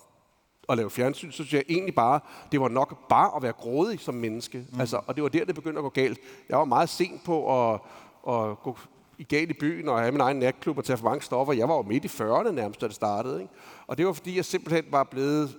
[0.68, 2.20] at lave fjernsyn, så synes jeg egentlig bare,
[2.52, 4.66] det var nok bare at være grådig som menneske.
[4.72, 4.80] Mm.
[4.80, 6.18] Altså, og det var der, det begyndte at gå galt.
[6.48, 7.80] Jeg var meget sent på at,
[8.28, 8.78] at gå
[9.18, 11.54] i galt i byen og have min egen natklub og tage for mange stoffer.
[11.54, 13.40] Jeg var jo midt i 40'erne nærmest, da det startede.
[13.40, 13.52] Ikke?
[13.86, 15.56] Og det var fordi, jeg simpelthen var blevet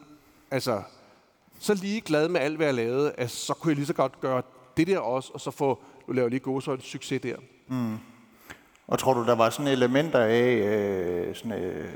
[0.51, 0.81] altså,
[1.59, 4.21] så lige glad med alt, hvad jeg lavede, at så kunne jeg lige så godt
[4.21, 4.41] gøre
[4.77, 7.35] det der også, og så få, nu laver jeg lige gode så en succes der.
[7.67, 7.97] Mm.
[8.93, 11.89] Og tror du, der var sådan elementer af, øh, sådan, øh,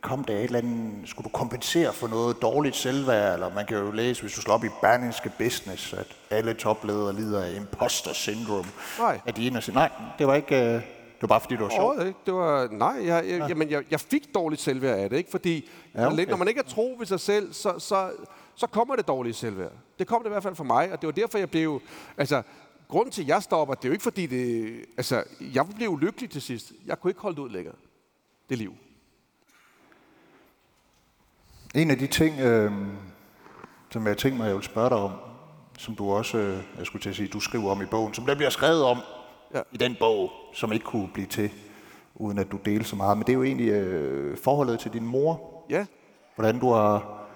[0.00, 3.76] kom der et eller andet, skulle du kompensere for noget dårligt selvværd, eller man kan
[3.76, 8.12] jo læse, hvis du slår op i Berlingske Business, at alle topledere lider af imposter
[8.12, 8.68] syndrome.
[8.98, 9.20] Nej.
[9.26, 10.82] At de ender siger, nej, det var ikke, øh, det
[11.22, 12.06] var bare fordi, du var sjov.
[12.06, 12.18] ikke.
[12.26, 13.46] Det var, nej, jeg, jeg, ja.
[13.46, 15.30] jamen, jeg, jeg fik dårligt selvværd af det, ikke?
[15.30, 16.26] fordi ja, okay.
[16.26, 18.10] når man ikke er tro ved sig selv, så, så,
[18.54, 19.72] så kommer det dårlige selvværd.
[19.98, 21.80] Det kom det i hvert fald for mig, og det var derfor, jeg blev...
[22.18, 22.42] Altså,
[22.88, 24.76] grunden til, at jeg stopper, det er jo ikke fordi det...
[24.96, 26.72] Altså, jeg blev ulykkelig til sidst.
[26.86, 27.74] Jeg kunne ikke holde det ud længere.
[28.48, 28.74] Det liv.
[31.74, 32.72] En af de ting, øh,
[33.90, 35.12] som jeg tænkte mig, jeg vil spørge dig om,
[35.78, 38.26] som du også, øh, jeg skulle til at sige, du skriver om i bogen, som
[38.26, 38.98] der bliver skrevet om
[39.54, 39.60] ja.
[39.72, 41.50] i den bog, som ikke kunne blive til,
[42.14, 43.18] uden at du deler så meget.
[43.18, 45.64] Men det er jo egentlig øh, forholdet til din mor.
[45.70, 45.86] Ja.
[46.34, 47.26] Hvordan du har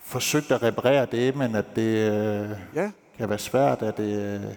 [0.00, 2.90] forsøgt at reparere det, men at det øh, ja.
[3.18, 3.82] kan være svært.
[3.82, 4.54] Er det, øh,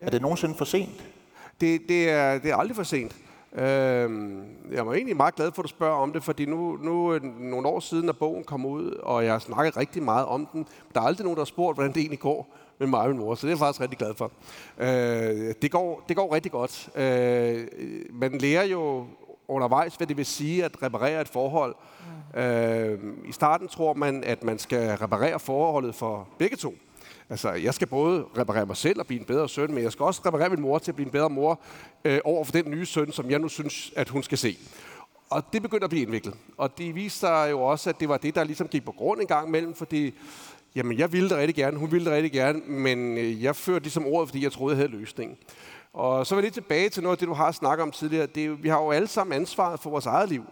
[0.00, 0.06] ja.
[0.06, 1.04] er det nogensinde for sent?
[1.60, 3.16] Det, det, er, det er aldrig for sent.
[3.52, 4.10] Øh,
[4.72, 7.18] jeg var egentlig meget glad for, at du spørger om det, fordi nu, nu er
[7.38, 10.66] nogle år siden, at bogen kom ud, og jeg har snakket rigtig meget om den.
[10.94, 13.18] Der er aldrig nogen, der har spurgt, hvordan det egentlig går med mig og min
[13.18, 14.32] mor, så det er jeg faktisk rigtig glad for.
[14.78, 16.88] Øh, det, går, det går rigtig godt.
[16.96, 17.66] Øh,
[18.12, 19.06] man lærer jo
[19.48, 21.74] undervejs, hvad det vil sige at reparere et forhold.
[22.34, 22.40] Mm.
[22.40, 26.74] Øh, I starten tror man, at man skal reparere forholdet for begge to.
[27.30, 30.04] Altså, jeg skal både reparere mig selv og blive en bedre søn, men jeg skal
[30.04, 31.60] også reparere min mor til at blive en bedre mor
[32.04, 34.58] øh, over for den nye søn, som jeg nu synes, at hun skal se.
[35.30, 36.34] Og det begynder at blive indviklet.
[36.56, 39.20] Og det viste sig jo også, at det var det, der ligesom gik på grund
[39.20, 40.14] en gang imellem, fordi
[40.74, 43.82] jamen, jeg ville det rigtig gerne, hun ville det rigtig gerne, men øh, jeg førte
[43.84, 45.38] ligesom ordet, fordi jeg troede, jeg havde løsningen.
[45.92, 48.26] Og så vil jeg lige tilbage til noget af det, du har snakket om tidligere.
[48.26, 50.44] Det vi har jo alle sammen ansvaret for vores eget liv.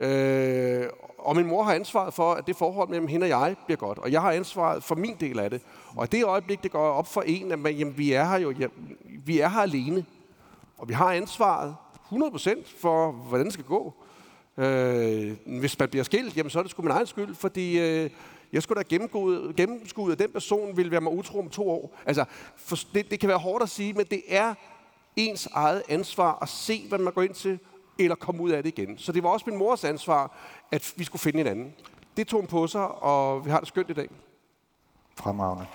[0.00, 0.86] Øh,
[1.24, 3.98] og min mor har ansvaret for, at det forhold mellem hende og jeg bliver godt.
[3.98, 5.62] Og jeg har ansvaret for min del af det.
[5.96, 8.50] Og det øjeblik, det går op for en, at man, jamen, vi er her jo
[8.50, 10.04] jamen, vi er her alene.
[10.78, 11.76] Og vi har ansvaret
[12.12, 13.94] 100% for, hvordan det skal gå.
[14.58, 18.10] Øh, hvis man bliver skilt, jamen, så er det sgu min egen skyld, fordi øh,
[18.52, 18.96] jeg skulle da
[19.56, 21.96] gennemskue, at den person ville være mig utro om to år.
[22.06, 22.24] Altså,
[22.56, 24.54] for, det, det kan være hårdt at sige, men det er
[25.16, 27.58] ens eget ansvar at se, hvad man går ind til,
[27.98, 28.98] eller komme ud af det igen.
[28.98, 30.36] Så det var også min mors ansvar,
[30.72, 31.74] at vi skulle finde en anden.
[32.16, 34.08] Det tog hun på sig, og vi har det skønt i dag.
[35.16, 35.66] Fremragende.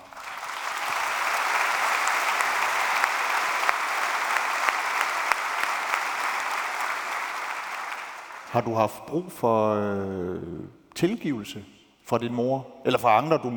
[8.49, 10.41] Har du haft brug for øh,
[10.95, 11.65] tilgivelse
[12.05, 13.49] fra din mor, eller fra andre, du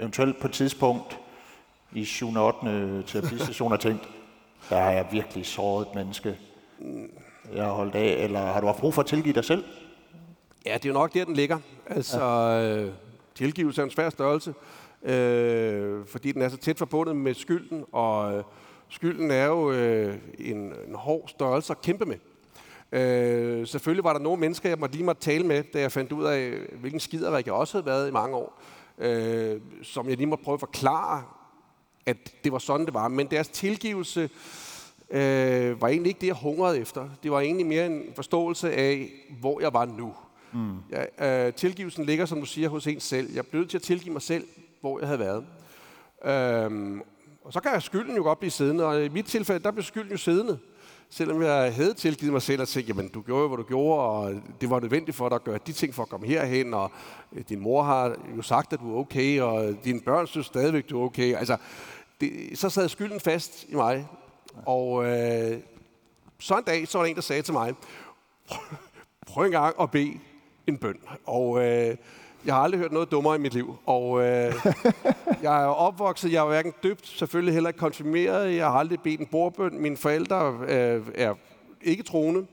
[0.00, 1.20] eventuelt på et tidspunkt
[1.92, 2.34] i 7.
[2.34, 3.02] og 8.
[3.06, 4.08] terapistation har tænkt,
[4.70, 6.38] der har jeg virkelig såret et menneske,
[7.54, 9.64] jeg har holdt af, eller har du haft brug for at tilgive dig selv?
[10.66, 11.58] Ja, det er jo nok der, den ligger.
[11.86, 12.86] Altså, ja.
[13.34, 14.54] tilgivelse er en svær størrelse,
[15.02, 18.44] øh, fordi den er så tæt forbundet med skylden, og øh,
[18.88, 22.16] skylden er jo øh, en, en hård størrelse at kæmpe med.
[22.92, 26.12] Øh, selvfølgelig var der nogle mennesker, jeg måtte lige måtte tale med, da jeg fandt
[26.12, 28.60] ud af, hvilken skiderik jeg også havde været i mange år,
[28.98, 31.22] øh, som jeg lige måtte prøve at forklare,
[32.06, 33.08] at det var sådan, det var.
[33.08, 34.30] Men deres tilgivelse
[35.10, 37.08] øh, var egentlig ikke det, jeg hungrede efter.
[37.22, 40.14] Det var egentlig mere en forståelse af, hvor jeg var nu.
[40.52, 40.76] Mm.
[40.90, 43.34] Ja, øh, tilgivelsen ligger, som du siger, hos en selv.
[43.34, 44.46] Jeg blev nødt til at tilgive mig selv,
[44.80, 45.44] hvor jeg havde været.
[46.24, 47.00] Øh,
[47.44, 50.10] og så kan skylden jo godt blive siddende, og i mit tilfælde, der blev skylden
[50.10, 50.58] jo siddende
[51.10, 54.34] selvom jeg havde tilgivet mig selv og tænkt, jamen du gjorde hvad du gjorde, og
[54.60, 56.90] det var nødvendigt for dig at gøre de ting for at komme herhen, og
[57.32, 60.90] øh, din mor har jo sagt, at du er okay, og dine børn synes stadigvæk,
[60.90, 61.34] du er okay.
[61.34, 61.56] Altså,
[62.20, 64.06] det, så sad skylden fast i mig.
[64.66, 65.58] Og øh,
[66.38, 67.74] så en dag, så var der en, der sagde til mig,
[69.26, 70.20] prøv en gang at bede
[70.66, 70.98] en bøn.
[71.26, 71.96] Og øh,
[72.44, 73.76] jeg har aldrig hørt noget dummere i mit liv.
[73.86, 74.54] Og øh,
[75.42, 78.56] jeg er opvokset, jeg er hverken døbt, selvfølgelig heller ikke konfirmeret.
[78.56, 79.78] Jeg har aldrig bedt en bordbøn.
[79.78, 81.34] Mine forældre øh, er
[81.82, 82.46] ikke troende.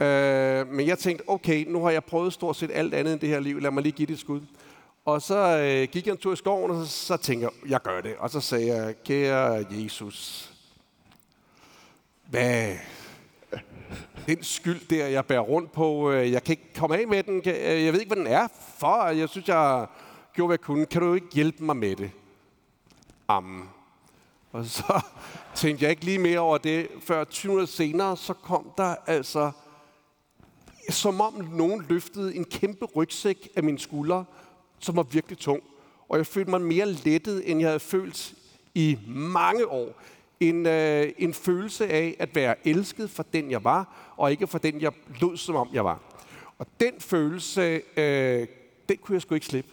[0.00, 3.28] Øh, men jeg tænkte, okay, nu har jeg prøvet stort set alt andet end det
[3.28, 3.60] her liv.
[3.60, 4.40] Lad mig lige give det et skud.
[5.04, 7.82] Og så øh, gik jeg en tur i skoven, og så, så tænkte jeg, jeg
[7.82, 8.14] gør det.
[8.18, 10.47] Og så sagde jeg, kære Jesus,
[12.28, 12.76] hvad,
[14.26, 17.42] Den skyld der, jeg bærer rundt på, øh, jeg kan ikke komme af med den.
[17.46, 18.48] Øh, jeg ved ikke, hvad den er
[18.78, 19.06] for.
[19.06, 19.86] Jeg synes, jeg
[20.34, 20.86] gjorde, hvad jeg kunne.
[20.86, 22.10] Kan du ikke hjælpe mig med det?
[23.28, 23.68] Amen.
[24.52, 25.00] Og så
[25.54, 29.50] tænkte jeg ikke lige mere over det, før 20 minutter senere, så kom der altså,
[30.90, 34.24] som om nogen løftede en kæmpe rygsæk af mine skuldre,
[34.78, 35.62] som var virkelig tung.
[36.08, 38.34] Og jeg følte mig mere lettet, end jeg havde følt
[38.74, 40.02] i mange år.
[40.40, 44.58] En, øh, en følelse af at være elsket for den, jeg var, og ikke for
[44.58, 46.00] den, jeg lød, som om jeg var.
[46.58, 48.46] Og den følelse, øh,
[48.88, 49.70] den kunne jeg sgu ikke slippe.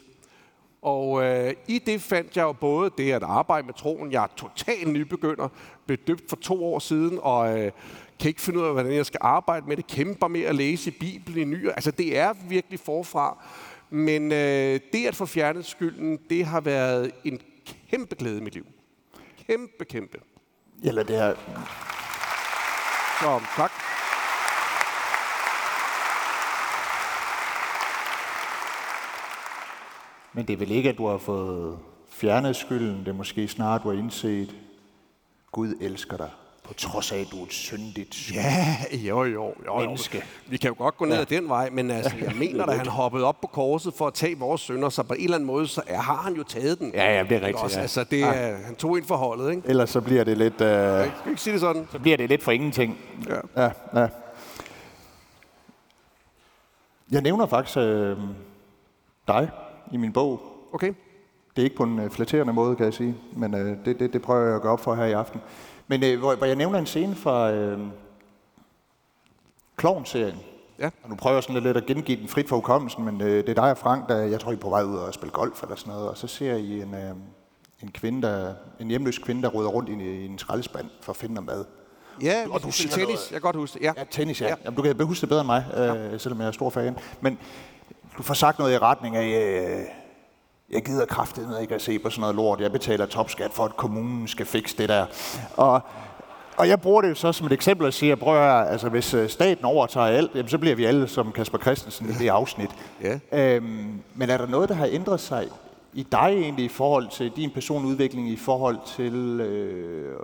[0.82, 4.12] Og øh, i det fandt jeg jo både det at arbejde med troen.
[4.12, 5.50] Jeg er totalt nybegynder,
[5.86, 7.72] blev døbt for to år siden, og øh,
[8.20, 9.88] kan ikke finde ud af, hvordan jeg skal arbejde med det.
[9.88, 11.68] Kæmper med at læse Bibelen i ny.
[11.68, 13.46] Altså, det er virkelig forfra.
[13.90, 17.40] Men øh, det at få fjernet skylden, det har været en
[17.90, 18.66] kæmpe glæde i mit liv.
[19.48, 20.18] Kæmpe, kæmpe.
[20.84, 21.34] Eller det her...
[23.20, 23.72] Så tak.
[30.34, 33.00] Men det er vel ikke, at du har fået fjernet skylden.
[33.00, 34.56] Det er måske snart, du har indset,
[35.52, 36.30] Gud elsker dig.
[36.68, 39.80] På trods af, at du er et syndigt Ja, jo, jo, jo, jo.
[39.80, 40.24] menneske.
[40.48, 41.22] Vi kan jo godt gå ned ja.
[41.22, 44.14] ad den vej, men altså, jeg mener, at han hoppede op på korset for at
[44.14, 46.80] tage vores sønder, så på en eller anden måde, så er, har han jo taget
[46.80, 46.92] den.
[46.94, 47.64] Ja, ja, det er rigtigt.
[47.64, 47.82] Også, Ja.
[47.82, 49.62] altså, det, er, han tog ind for holdet, ikke?
[49.66, 50.54] Ellers så bliver det lidt...
[50.54, 51.88] Øh, Skal vi ikke sige det sådan?
[51.92, 52.98] så bliver det lidt for ingenting.
[53.30, 53.64] Ja.
[53.64, 53.70] Ja,
[54.02, 54.08] ja.
[57.12, 58.18] Jeg nævner faktisk øh,
[59.28, 59.50] dig
[59.92, 60.42] i min bog.
[60.74, 60.94] Okay.
[61.56, 64.14] Det er ikke på en øh, flatterende måde, kan jeg sige, men øh, det, det,
[64.14, 65.42] det prøver jeg at gøre op for her i aften.
[65.88, 67.80] Men øh, hvor, hvor jeg nævner en scene fra øh,
[69.76, 70.40] Klovn-serien.
[70.80, 70.90] Ja.
[71.04, 73.50] Og nu prøver jeg sådan lidt at gengive den frit for hukommelsen, men øh, det
[73.50, 75.64] er dig og Frank, der, jeg tror, I er på vej ud og spille golf
[75.64, 77.10] eller sådan noget, og så ser I en, øh,
[77.84, 81.18] en, kvinde, der, en hjemløs kvinde, der råder rundt i, i en skraldespand for at
[81.18, 81.66] finde noget mad.
[82.22, 83.08] Ja, Og du siger tennis.
[83.08, 83.86] noget- Jeg kan godt huske det.
[83.86, 83.94] Ja.
[83.98, 84.46] Ja, tennis, ja.
[84.46, 84.52] Ja.
[84.52, 84.56] ja.
[84.66, 85.66] Jamen, du kan huske det bedre end mig,
[86.14, 86.98] øh, selvom jeg er stor fan.
[87.22, 87.40] Men
[88.18, 89.28] du får sagt noget i retning af,
[89.80, 89.86] øh,
[90.72, 92.62] jeg gider kraftigt ikke at se på sådan noget lort.
[92.62, 95.06] Jeg betaler topskat for, at kommunen skal fikse det der.
[95.58, 95.82] Og,
[96.58, 98.90] og jeg bruger det jo så som et eksempel at sige, prøv at høre, altså
[98.90, 102.30] hvis øh, staten overtager alt, jamen, så bliver vi alle som Kasper Christensen i det
[102.30, 102.70] afsnit.
[103.04, 103.20] Ja.
[103.32, 105.48] Øhm, men er der noget, der har ændret sig
[105.94, 110.16] i dig egentlig i forhold til din personudvikling, i forhold til øh,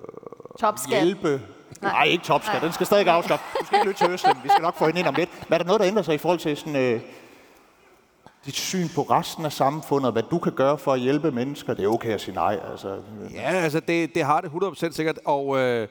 [0.59, 1.03] Topskat.
[1.03, 1.41] hjælpe?
[1.81, 2.61] Nej, Nej ikke topskat.
[2.61, 3.45] Den skal stadig afskaffe.
[3.59, 4.35] Du skal ikke lytte til Østlem.
[4.43, 5.29] Vi skal nok få hende ind om lidt.
[5.49, 7.01] Men er der noget, der ændrer sig i forhold til sådan, øh,
[8.45, 11.73] dit syn på resten af samfundet, og hvad du kan gøre for at hjælpe mennesker?
[11.73, 12.59] Det er okay at sige nej.
[12.71, 12.97] Altså,
[13.33, 15.87] Ja, altså det, det har det 100% sikkert, og øh,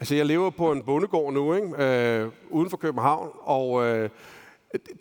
[0.00, 1.84] altså jeg lever på en bondegård nu, ikke?
[1.84, 4.08] Øh, uden for København, og øh,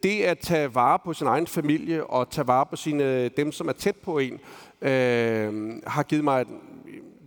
[0.03, 3.67] det at tage vare på sin egen familie og tage vare på sine, dem, som
[3.67, 4.39] er tæt på en,
[4.81, 6.45] øh, har givet mig...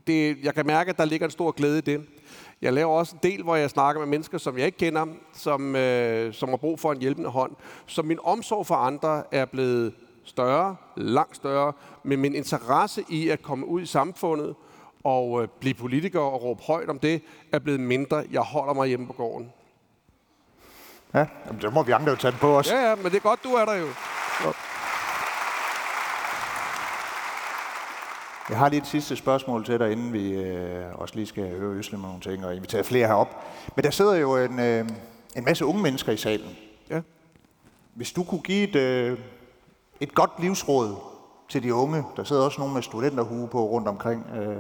[0.06, 2.06] Det, jeg kan mærke, at der ligger en stor glæde i det.
[2.62, 5.76] Jeg laver også en del, hvor jeg snakker med mennesker, som jeg ikke kender, som,
[5.76, 7.52] øh, som har brug for en hjælpende hånd.
[7.86, 9.94] Så min omsorg for andre er blevet
[10.24, 14.54] større, langt større, men min interesse i at komme ud i samfundet
[15.04, 18.24] og øh, blive politiker og råbe højt om det, er blevet mindre.
[18.30, 19.52] Jeg holder mig hjemme på gården.
[21.14, 22.70] ja, jamen, så må vi andre jo tage den på os.
[22.70, 23.86] Ja, ja, men det er godt, du er der jo.
[28.50, 31.74] Jeg har lige et sidste spørgsmål til dig, inden vi øh, også lige skal høre
[31.74, 33.44] Øslem og nogle ting og invitere flere herop.
[33.76, 34.88] Men der sidder jo en, øh,
[35.36, 36.56] en masse unge mennesker i salen.
[36.90, 37.00] Ja.
[37.94, 39.18] Hvis du kunne give et, øh,
[40.00, 40.96] et godt livsråd
[41.48, 44.56] til de unge, der sidder også nogle med studenterhue på rundt omkring, øh,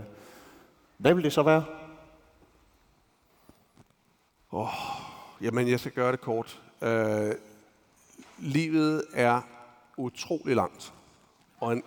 [0.96, 1.64] hvad vil det så være?
[5.40, 6.60] Jamen, jeg skal gøre det kort.
[6.82, 7.32] Øh,
[8.38, 9.40] livet er
[9.96, 10.92] utrolig langt.
[11.60, 11.82] Og en,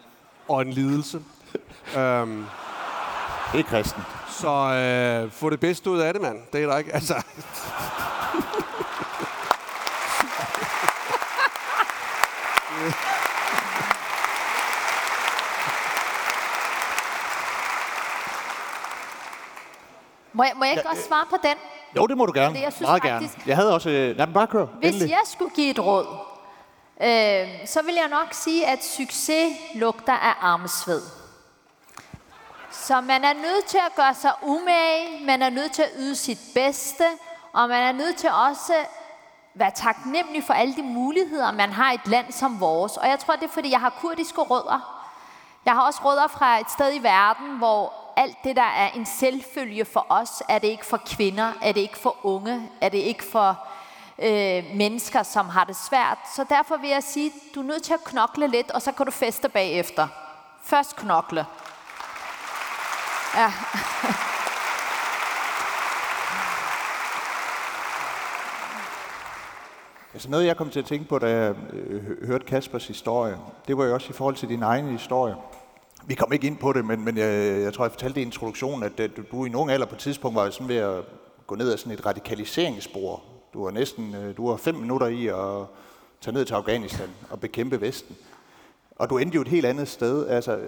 [0.50, 1.22] og en lidelse.
[1.98, 2.46] øhm,
[3.52, 4.04] Det er kristen.
[4.30, 6.38] så øh, få det bedste ud af det, mand.
[6.54, 6.94] Det er der ikke.
[6.94, 7.14] Altså,
[20.34, 21.56] Må jeg, må jeg ikke også svare på den?
[21.98, 22.48] Jo, det må du gerne.
[22.48, 23.44] Fordi jeg synes Meget faktisk- gerne.
[23.48, 23.90] Jeg havde også...
[23.90, 24.68] Øh, lad mig bare køre.
[24.80, 25.10] Hvis Endelig.
[25.10, 26.06] jeg skulle give et råd,
[27.02, 31.02] øh, så vil jeg nok sige, at succes lugter af armsved.
[32.72, 36.16] Så man er nødt til at gøre sig umage, man er nødt til at yde
[36.16, 37.04] sit bedste,
[37.54, 38.74] og man er nødt til også
[39.54, 42.98] være taknemmelig for alle de muligheder, man har i et land som vores.
[42.98, 45.06] Og jeg tror, det er, fordi jeg har kurdiske rødder.
[45.66, 49.06] Jeg har også rødder fra et sted i verden, hvor alt det, der er en
[49.06, 52.98] selvfølge for os, er det ikke for kvinder, er det ikke for unge, er det
[52.98, 53.68] ikke for
[54.22, 56.18] øh, mennesker, som har det svært.
[56.36, 59.06] Så derfor vil jeg sige, du er nødt til at knokle lidt, og så kan
[59.06, 60.08] du feste bagefter.
[60.64, 61.46] Først knokle.
[63.36, 63.54] Ja.
[70.14, 73.78] Altså noget, jeg kom til at tænke på, da jeg øh, hørte Kaspers historie, det
[73.78, 75.36] var jo også i forhold til din egen historie.
[76.06, 78.84] Vi kom ikke ind på det, men, men jeg, jeg tror, jeg fortalte i introduktionen,
[78.84, 81.04] at, at du i nogen alder på et tidspunkt var sådan ved at
[81.48, 83.24] gå ned ad sådan et radikaliseringsspor.
[83.54, 85.68] Du var næsten øh, du var fem minutter i at
[86.22, 88.18] tage ned til Afghanistan og bekæmpe Vesten.
[88.96, 90.28] Og du endte jo et helt andet sted.
[90.28, 90.60] Altså,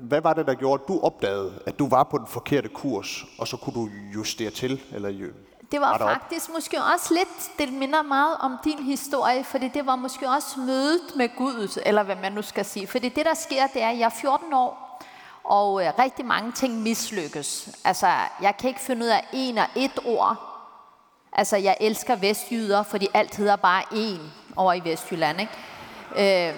[0.00, 3.24] hvad var det, der gjorde, at du opdagede, at du var på den forkerte kurs,
[3.38, 4.80] og så kunne du justere til?
[4.92, 5.08] Eller
[5.72, 6.54] det var faktisk op?
[6.54, 11.16] måske også lidt, det minder meget om din historie, fordi det var måske også mødet
[11.16, 12.86] med Gud, eller hvad man nu skal sige.
[12.86, 15.00] Fordi det, der sker, det er, at jeg er 14 år,
[15.44, 17.68] og øh, rigtig mange ting mislykkes.
[17.84, 18.06] Altså,
[18.42, 20.53] jeg kan ikke finde ud af en og et ord.
[21.34, 26.48] Altså, jeg elsker vestjyder, fordi alt hedder bare en over i Vestjylland, ikke?
[26.48, 26.54] Øh,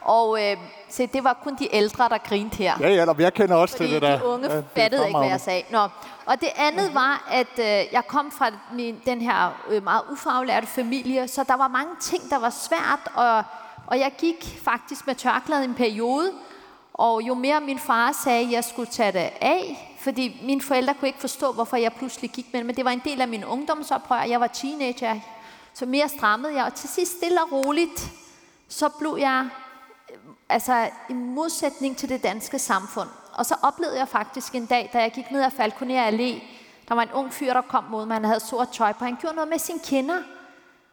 [0.00, 0.56] og øh,
[0.88, 2.74] se, det var kun de ældre, der grinte her.
[2.80, 4.18] Ja, ja, jeg kender også til det der.
[4.18, 5.62] de unge ja, fattede ikke, hvad jeg sagde.
[5.70, 5.88] Nå.
[6.26, 10.66] Og det andet var, at øh, jeg kom fra min, den her øh, meget ufaglærte
[10.66, 13.42] familie, så der var mange ting, der var svært, og,
[13.86, 16.32] og jeg gik faktisk med tørklæde en periode,
[16.94, 20.94] og jo mere min far sagde, at jeg skulle tage det af, fordi mine forældre
[20.94, 23.28] kunne ikke forstå, hvorfor jeg pludselig gik med det, men det var en del af
[23.28, 25.20] min ungdomsoprør, jeg var teenager,
[25.74, 28.10] så mere strammede jeg, og til sidst stille og roligt,
[28.68, 29.48] så blev jeg
[30.48, 33.08] altså i modsætning til det danske samfund.
[33.32, 36.42] Og så oplevede jeg faktisk en dag, da jeg gik ned ad Falconer Allé,
[36.88, 39.16] der var en ung fyr, der kom mod mig, han havde sort tøj på, han
[39.20, 40.18] gjorde noget med sine kinder,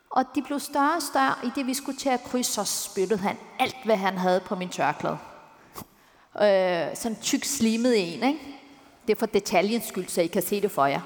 [0.09, 3.19] og de blev større og større, i det vi skulle til at krydse, så spyttede
[3.19, 5.17] han alt, hvad han havde på min tørklæde.
[6.35, 8.39] Øh, sådan tyk slimet en, ikke?
[9.07, 11.01] Det er for detaljens skyld, så I kan se det for jer.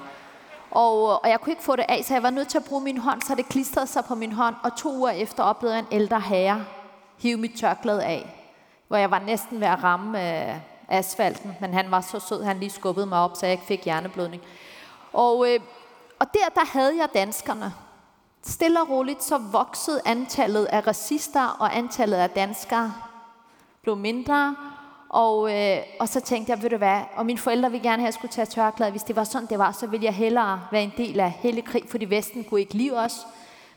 [0.70, 2.64] Og, øh, og jeg kunne ikke få det af, så jeg var nødt til at
[2.64, 4.54] bruge min hånd, så det klistrede sig på min hånd.
[4.62, 6.64] Og to uger efter oplevede en ældre herre
[7.18, 8.50] hive mit tørklæde af,
[8.88, 10.56] hvor jeg var næsten ved at ramme øh,
[10.88, 13.84] asfalten, men han var så sød, han lige skubbede mig op, så jeg ikke fik
[13.84, 14.42] hjerneblødning.
[15.12, 15.60] Og, øh,
[16.18, 17.72] og der, der havde jeg danskerne.
[18.42, 22.94] Stille og roligt så voksede antallet af racister og antallet af danskere
[23.82, 24.56] blev mindre.
[25.08, 28.08] Og, øh, og så tænkte jeg, ved du hvad, og mine forældre ville gerne have,
[28.08, 28.90] at jeg skulle tage tørklæde.
[28.90, 31.62] Hvis det var sådan, det var, så ville jeg hellere være en del af hele
[31.62, 33.26] krig, fordi Vesten kunne ikke lide os.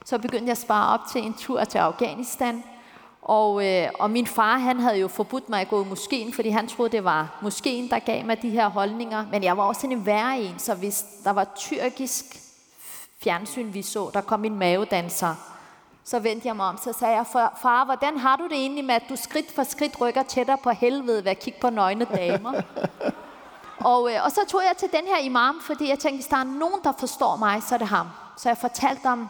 [0.05, 2.63] Så begyndte jeg at spare op til en tur til Afghanistan.
[3.21, 6.49] Og, øh, og min far, han havde jo forbudt mig at gå i moskeen, fordi
[6.49, 9.25] han troede, det var moskeen, der gav mig de her holdninger.
[9.31, 12.25] Men jeg var også en værre en, så hvis der var tyrkisk
[13.23, 15.58] fjernsyn, vi så, der kom en mavedanser,
[16.03, 17.25] så vendte jeg mig om, så sagde jeg,
[17.61, 20.69] far, hvordan har du det egentlig med, at du skridt for skridt rykker tættere på
[20.69, 22.61] helvede ved at kigge på nøgne damer?
[23.91, 26.37] og, øh, og så tog jeg til den her imam, fordi jeg tænkte, hvis der
[26.37, 28.07] er nogen, der forstår mig, så er det ham.
[28.37, 29.29] Så jeg fortalte om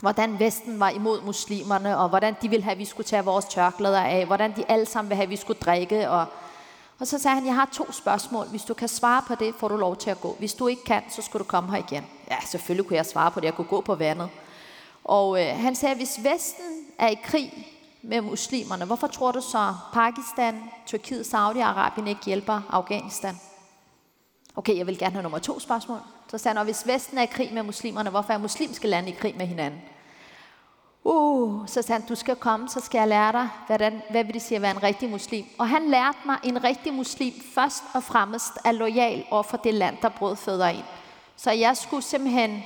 [0.00, 3.44] hvordan Vesten var imod muslimerne, og hvordan de ville have, at vi skulle tage vores
[3.44, 6.10] tørklæder af, hvordan de alle sammen ville have, at vi skulle drikke.
[6.10, 6.26] Og,
[6.98, 8.46] og så sagde han, jeg har to spørgsmål.
[8.46, 10.36] Hvis du kan svare på det, får du lov til at gå.
[10.38, 12.06] Hvis du ikke kan, så skal du komme her igen.
[12.30, 13.46] Ja, selvfølgelig kunne jeg svare på det.
[13.46, 14.28] Jeg kunne gå på vandet.
[15.04, 17.68] Og øh, han sagde, hvis Vesten er i krig
[18.02, 23.34] med muslimerne, hvorfor tror du så, Pakistan, Tyrkiet, Saudi-Arabien ikke hjælper Afghanistan?
[24.56, 25.98] Okay, jeg vil gerne have nummer to spørgsmål.
[26.30, 29.12] Så sagde han, hvis Vesten er i krig med muslimerne, hvorfor er muslimske lande i
[29.12, 29.80] krig med hinanden?
[31.04, 34.34] Uh, så sagde han, du skal komme, så skal jeg lære dig, hvordan, hvad vil
[34.34, 35.44] det sige at være en rigtig muslim.
[35.58, 39.74] Og han lærte mig, en rigtig muslim først og fremmest er lojal over for det
[39.74, 40.76] land, der brød en.
[40.76, 40.84] ind.
[41.36, 42.62] Så jeg skulle simpelthen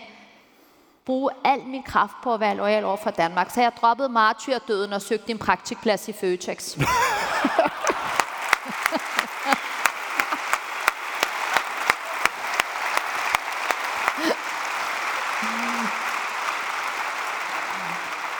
[1.08, 3.50] bruge al min kraft på at være lojal over for Danmark.
[3.50, 6.78] Så jeg droppede martyrdøden og søgte en praktikplads i Føtex.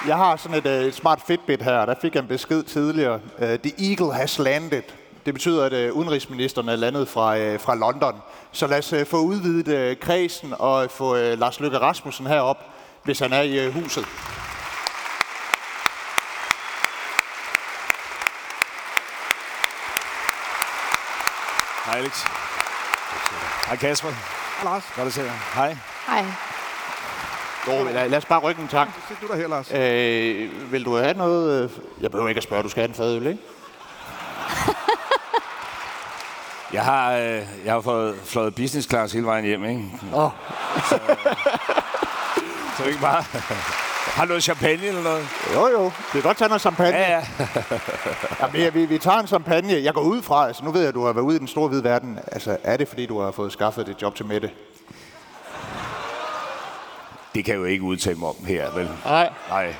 [0.06, 1.86] Jeg har sådan et, øh, et smart Fitbit her.
[1.86, 3.20] Der fik jeg en besked tidligere.
[3.38, 4.82] Øh, The Eagle has landed.
[5.28, 8.14] Det betyder, at uh, udenrigsministeren er landet fra, uh, fra London.
[8.52, 12.56] Så lad os uh, få udvidet kredsen og få Lars Løkke Rasmussen herop,
[13.04, 14.04] hvis han er i huset.
[21.84, 22.24] Hej Alex.
[23.66, 24.08] Hej Kasper.
[24.08, 24.92] Hej Lars.
[24.96, 25.32] Godt at se dig.
[25.54, 25.76] Hej.
[26.06, 26.24] Hej.
[27.66, 28.88] Jo, lad, lad os bare rykke en tak.
[29.08, 29.72] Så du der her, Lars.
[29.74, 31.64] Øh, vil du have noget?
[31.64, 31.70] Øh,
[32.00, 33.57] jeg behøver ikke at spørge, du skal have en fadøl, ikke?
[36.72, 39.84] Jeg har, øh, jeg har fået flået business class hele vejen hjem, ikke?
[40.12, 40.30] Oh.
[40.88, 40.98] Så,
[42.78, 43.24] så ikke bare...
[44.08, 45.26] Har du noget champagne eller noget?
[45.54, 45.84] Jo, jo.
[45.84, 46.96] Det kan godt tage noget champagne.
[46.96, 47.24] Ja, ja.
[48.62, 49.82] ja vi, vi tager en champagne.
[49.82, 51.48] Jeg går ud fra, altså nu ved jeg, at du har været ude i den
[51.48, 52.18] store hvide verden.
[52.32, 54.50] Altså, er det fordi, du har fået skaffet dit job til Mette?
[57.34, 58.88] Det kan jeg jo ikke udtale mig om her, vel?
[59.04, 59.32] Nej.
[59.48, 59.74] Nej.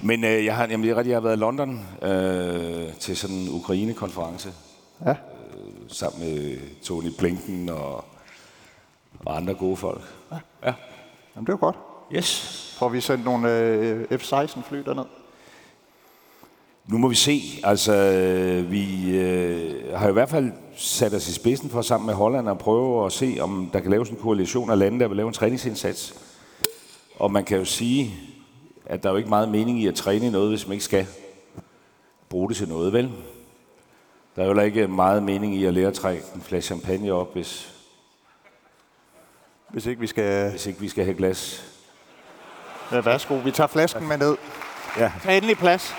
[0.00, 3.48] Men øh, jeg har jamen, jeg, jeg har været i London øh, til sådan en
[3.50, 4.52] Ukraine-konference.
[5.06, 5.14] Ja.
[5.84, 8.04] Øh, sammen med Tony Blinken og,
[9.24, 10.00] og andre gode folk.
[10.32, 10.36] Ja.
[10.66, 10.74] ja.
[11.36, 11.76] Jamen, det var godt.
[12.12, 12.74] Yes.
[12.78, 15.04] Får vi sendt nogle øh, F-16-fly derned?
[16.86, 17.40] Nu må vi se.
[17.62, 17.92] Altså,
[18.68, 22.58] vi øh, har i hvert fald sat os i spidsen for sammen med Holland at
[22.58, 25.34] prøve at se, om der kan laves en koalition af lande, der vil lave en
[25.34, 26.14] træningsindsats.
[27.18, 28.14] Og man kan jo sige,
[28.86, 31.06] at der er jo ikke meget mening i at træne noget, hvis man ikke skal
[32.28, 33.12] bruge det til noget, vel?
[34.36, 37.32] Der er jo ikke meget mening i at lære at trække en flaske champagne op,
[37.32, 37.74] hvis,
[39.68, 40.50] hvis ikke vi skal...
[40.50, 41.64] Hvis ikke vi skal have glas.
[42.92, 43.34] Ja, værsgo.
[43.34, 44.36] Vi tager flasken med ned.
[44.98, 45.12] Ja.
[45.22, 45.94] Tag endelig plads.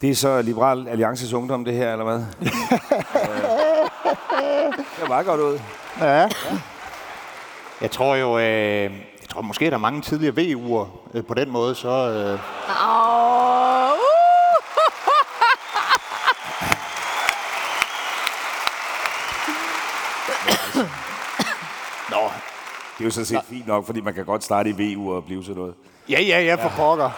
[0.00, 2.14] Det er så Liberal Alliances Ungdom, det her, eller hvad?
[4.96, 5.58] det er meget godt ud.
[6.00, 6.20] Ja.
[6.20, 6.28] ja.
[7.80, 8.90] Jeg tror jo, øh,
[9.34, 11.88] tror måske, der er mange tidligere VU'er øh, på den måde, så...
[11.88, 12.38] Øh...
[12.68, 13.90] Oh.
[22.10, 22.30] Nå,
[22.98, 25.24] det er jo så set fint nok, fordi man kan godt starte i VU og
[25.24, 25.74] blive sådan noget.
[26.08, 27.10] Ja, ja, ja, for pokker.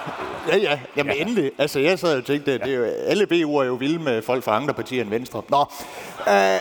[0.49, 0.79] Ja, ja.
[0.97, 1.21] Jamen ja.
[1.21, 1.53] endelig.
[1.59, 4.45] Altså, jeg sad og tænkte, det er jo, alle VU'er er jo vilde med folk
[4.45, 5.43] fra andre partier end Venstre.
[5.49, 5.61] Nå.
[6.29, 6.61] Øh,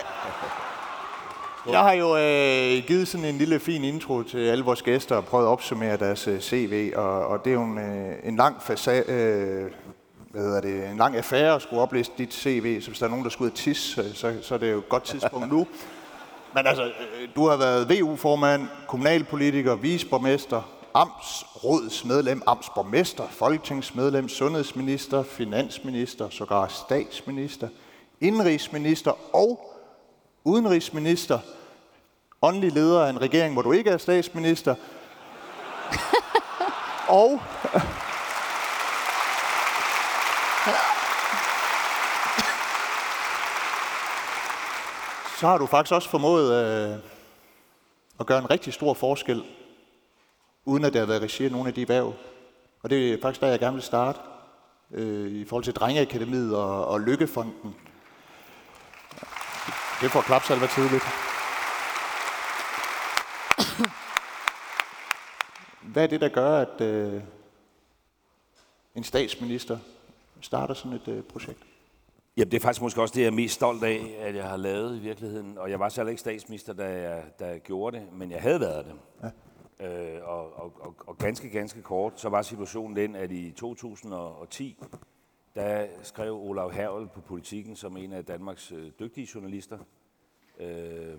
[1.70, 5.24] jeg har jo øh, givet sådan en lille fin intro til alle vores gæster og
[5.24, 8.62] prøvet at opsummere deres øh, CV, og, og det er jo en, øh, en lang
[8.62, 9.70] fasa, øh,
[10.30, 13.10] hvad hedder det, en lang affære at skulle oplæse dit CV, så hvis der er
[13.10, 15.66] nogen, der skulle ud tisse, så, så er det jo et godt tidspunkt nu.
[16.54, 20.62] Men altså, øh, du har været VU-formand, kommunalpolitiker, viceborgmester,
[20.94, 27.68] amtsrådsmedlem, amtsborgmester, folketingsmedlem, sundhedsminister, finansminister, sågar statsminister,
[28.20, 29.76] indrigsminister og
[30.44, 31.38] udenrigsminister,
[32.42, 34.74] åndelig leder af en regering, hvor du ikke er statsminister,
[37.08, 37.40] og
[45.38, 46.98] så har du faktisk også formået øh,
[48.20, 49.44] at gøre en rigtig stor forskel,
[50.64, 52.14] uden at det har været regi af nogle af de værv.
[52.82, 54.18] Og det er faktisk der, jeg gerne vil starte,
[54.90, 57.76] øh, i forhold til Drengeakademiet og, og Lykkefonden.
[60.00, 61.25] Det får klapsalver tidligt.
[65.96, 67.22] Hvad er det, der gør, at øh,
[68.94, 69.78] en statsminister
[70.40, 71.58] starter sådan et øh, projekt?
[72.36, 74.56] Jamen, det er faktisk måske også det, jeg er mest stolt af, at jeg har
[74.56, 75.58] lavet i virkeligheden.
[75.58, 78.60] Og jeg var selv ikke statsminister, da jeg, da jeg gjorde det, men jeg havde
[78.60, 78.94] været det.
[79.80, 79.86] Ja.
[79.86, 84.82] Øh, og, og, og, og ganske, ganske kort, så var situationen den, at i 2010,
[85.54, 89.78] der skrev Olav Hervel på Politiken som en af Danmarks øh, dygtige journalister.
[90.60, 91.18] Øh,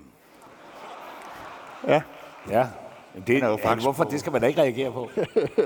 [1.87, 2.01] ja.
[2.49, 2.69] Ja,
[3.27, 4.09] det, er jo faktisk hvorfor på...
[4.11, 5.09] det skal man da ikke reagere på?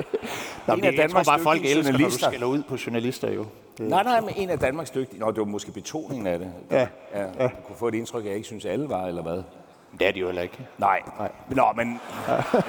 [0.68, 3.46] Nå, en af Danmarks bare folk elsker, når du skælder ud på journalister jo.
[3.78, 3.90] Det...
[3.90, 5.20] Nej, nej, men en af Danmarks dygtige...
[5.20, 6.52] Nå, det var måske betoningen af det.
[6.72, 6.88] Ja.
[7.14, 7.26] ja.
[7.40, 7.44] ja.
[7.44, 9.44] Du kunne få et indtryk, at jeg ikke synes, alle var, eller hvad?
[10.00, 10.58] Det er de jo heller ikke.
[10.78, 11.02] Nej.
[11.20, 11.32] nej.
[11.50, 12.00] Nå, men...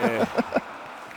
[0.04, 0.26] øh,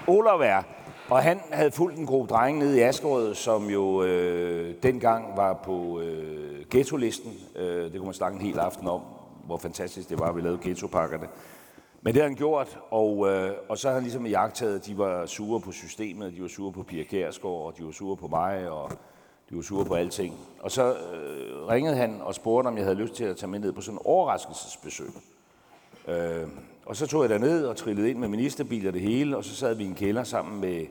[0.07, 0.63] Olav er...
[1.09, 5.53] Og han havde fulgt en gruppe drenge nede i Askerød, som jo øh, dengang var
[5.53, 7.33] på øh, ghetto-listen.
[7.55, 9.01] Øh, det kunne man snakke en hel aften om,
[9.45, 11.27] hvor fantastisk det var, at vi lavede ghettopakkerne.
[12.05, 14.97] Men det har han gjort, og, øh, og så har han ligesom jagtet, at de
[14.97, 18.27] var sure på systemet, de var sure på Pia Kærsgaard, og de var sure på
[18.27, 18.91] mig, og
[19.49, 20.33] de var sure på alting.
[20.59, 23.59] Og så øh, ringede han og spurgte, om jeg havde lyst til at tage med
[23.59, 25.07] ned på sådan en overraskelsesbesøg.
[26.07, 26.47] Øh,
[26.85, 29.75] og så tog jeg ned og trillede ind med ministerbiler det hele, og så sad
[29.75, 30.85] vi i en kælder sammen med,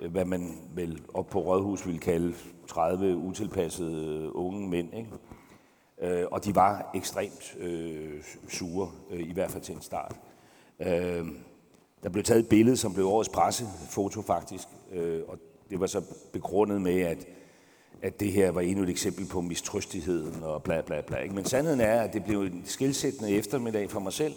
[0.00, 2.34] øh, hvad man vel op på Rådhus ville kalde
[2.68, 4.94] 30 utilpassede øh, unge mænd.
[4.94, 5.10] Ikke?
[6.00, 10.16] Øh, og de var ekstremt øh, sure, øh, i hvert fald til en start.
[10.80, 11.26] Øh,
[12.02, 15.38] der blev taget et billede, som blev årets pressefoto faktisk, øh, og
[15.70, 16.02] det var så
[16.32, 17.26] begrundet med, at,
[18.02, 21.16] at det her var endnu et eksempel på mistrøstigheden og bla bla bla.
[21.16, 21.34] Ikke?
[21.34, 24.34] Men sandheden er, at det blev en skilsættende eftermiddag for mig selv,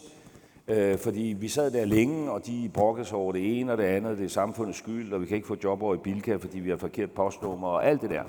[0.67, 3.83] øh, fordi vi sad der længe, og de brokkede sig over det ene og det
[3.83, 6.59] andet, det er samfundets skyld, og vi kan ikke få job over i Bilka, fordi
[6.59, 8.23] vi har forkert postnummer og alt det der.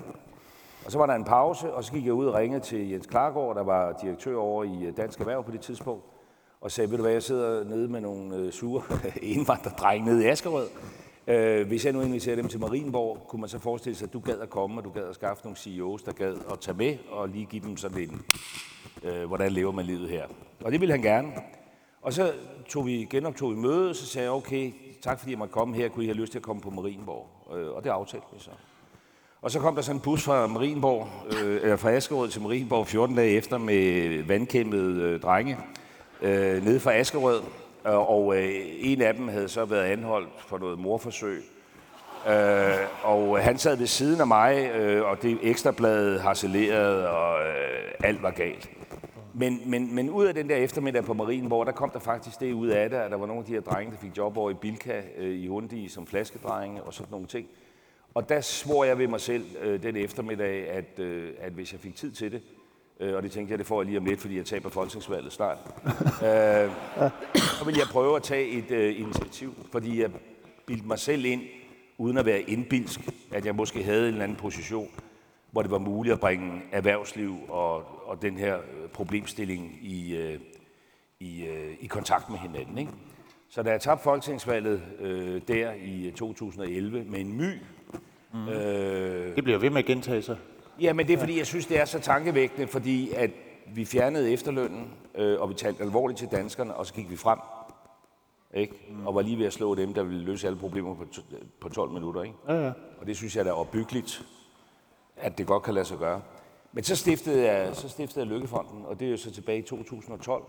[0.84, 3.06] Og så var der en pause, og så gik jeg ud og ringede til Jens
[3.06, 6.04] Klargaard, der var direktør over i Dansk Erhverv på det tidspunkt,
[6.62, 8.82] og sagde, ved du hvad, jeg sidder nede med nogle øh, sure
[9.22, 10.68] indvandrerdrenge nede i Askerød.
[11.26, 14.20] Øh, hvis jeg nu inviterer dem til Marienborg, kunne man så forestille sig, at du
[14.20, 16.96] gad at komme, og du gad at skaffe nogle CEOs, der gad at tage med,
[17.10, 18.22] og lige give dem sådan en,
[19.02, 20.24] øh, hvordan lever man livet her.
[20.64, 21.32] Og det ville han gerne.
[22.02, 22.32] Og så
[22.68, 25.76] tog vi, genoptog vi mødet, og så sagde jeg, okay, tak fordi jeg måtte komme
[25.76, 27.56] her, kunne I have lyst til at komme på Marienborg?
[27.56, 28.50] Øh, og det aftalte vi så.
[29.42, 32.86] Og så kom der sådan en bus fra Marienborg, øh, eller fra Askerød til Marienborg
[32.86, 35.58] 14 dage efter med vandkæmpede øh, drenge
[36.22, 37.42] øh, nede fra Askerød.
[37.86, 38.50] Øh, og øh,
[38.80, 41.42] en af dem havde så været anholdt for noget morforsøg.
[42.28, 42.34] Øh,
[43.02, 48.22] og han sad ved siden af mig, øh, og det ekstrabladet harcelerede, og øh, alt
[48.22, 48.70] var galt.
[49.34, 52.40] Men, men, men ud af den der eftermiddag på Marien, hvor der kom der faktisk
[52.40, 54.36] det ud af det, at der var nogle af de her drenge, der fik job
[54.36, 57.46] over i Bilka øh, i Hundi som flaskedrenge og sådan nogle ting.
[58.14, 61.80] Og der svor jeg ved mig selv øh, den eftermiddag, at, øh, at hvis jeg
[61.80, 62.42] fik tid til det,
[63.00, 65.32] øh, og det tænkte jeg, det får jeg lige om lidt, fordi jeg taber folketingsvalget
[65.32, 65.58] snart,
[66.28, 66.70] øh,
[67.34, 70.10] så vil jeg prøve at tage et øh, initiativ, fordi jeg
[70.66, 71.42] bildte mig selv ind,
[71.98, 74.88] uden at være indbilsk, at jeg måske havde en eller anden position,
[75.50, 77.76] hvor det var muligt at bringe erhvervsliv og,
[78.08, 80.38] og den her øh, problemstilling i, øh,
[81.20, 82.78] i, øh, i kontakt med hinanden.
[82.78, 82.92] Ikke?
[83.48, 87.52] Så da jeg tabte folketingsvalget øh, der i 2011 med en my...
[88.34, 88.48] Mm.
[88.48, 90.36] Øh, det bliver ved med at gentage sig.
[90.82, 93.30] Ja, men det er fordi, jeg synes, det er så tankevækkende, fordi at
[93.74, 97.38] vi fjernede efterlønnen, øh, og vi talte alvorligt til danskerne, og så gik vi frem.
[98.54, 98.74] Ikke?
[98.90, 99.06] Mm.
[99.06, 101.04] Og var lige ved at slå dem, der ville løse alle problemer på,
[101.60, 102.22] på 12 minutter.
[102.22, 102.36] Ikke?
[102.48, 102.72] Ja, ja.
[103.00, 104.24] Og det synes jeg, der er opbyggeligt
[105.16, 106.20] at det godt kan lade sig gøre.
[106.72, 109.62] Men så stiftede jeg, så stiftede jeg Lykkefonden, og det er jo så tilbage i
[109.62, 110.44] 2012.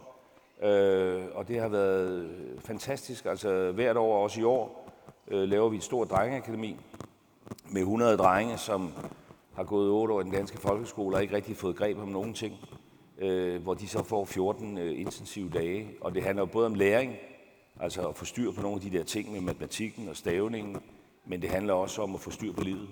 [0.63, 2.29] Øh, og det har været
[2.59, 3.25] fantastisk.
[3.25, 4.89] Altså hvert år, også i år,
[5.27, 6.77] øh, laver vi et stort drengeakademi
[7.71, 8.91] med 100 drenge, som
[9.55, 12.33] har gået 8 år i den danske folkeskole og ikke rigtig fået greb om nogen
[12.33, 12.55] ting.
[13.17, 15.87] Øh, hvor de så får 14 øh, intensive dage.
[16.01, 17.15] Og det handler jo både om læring,
[17.79, 20.77] altså at få styr på nogle af de der ting med matematikken og stavningen,
[21.25, 22.87] men det handler også om at få styr på livet.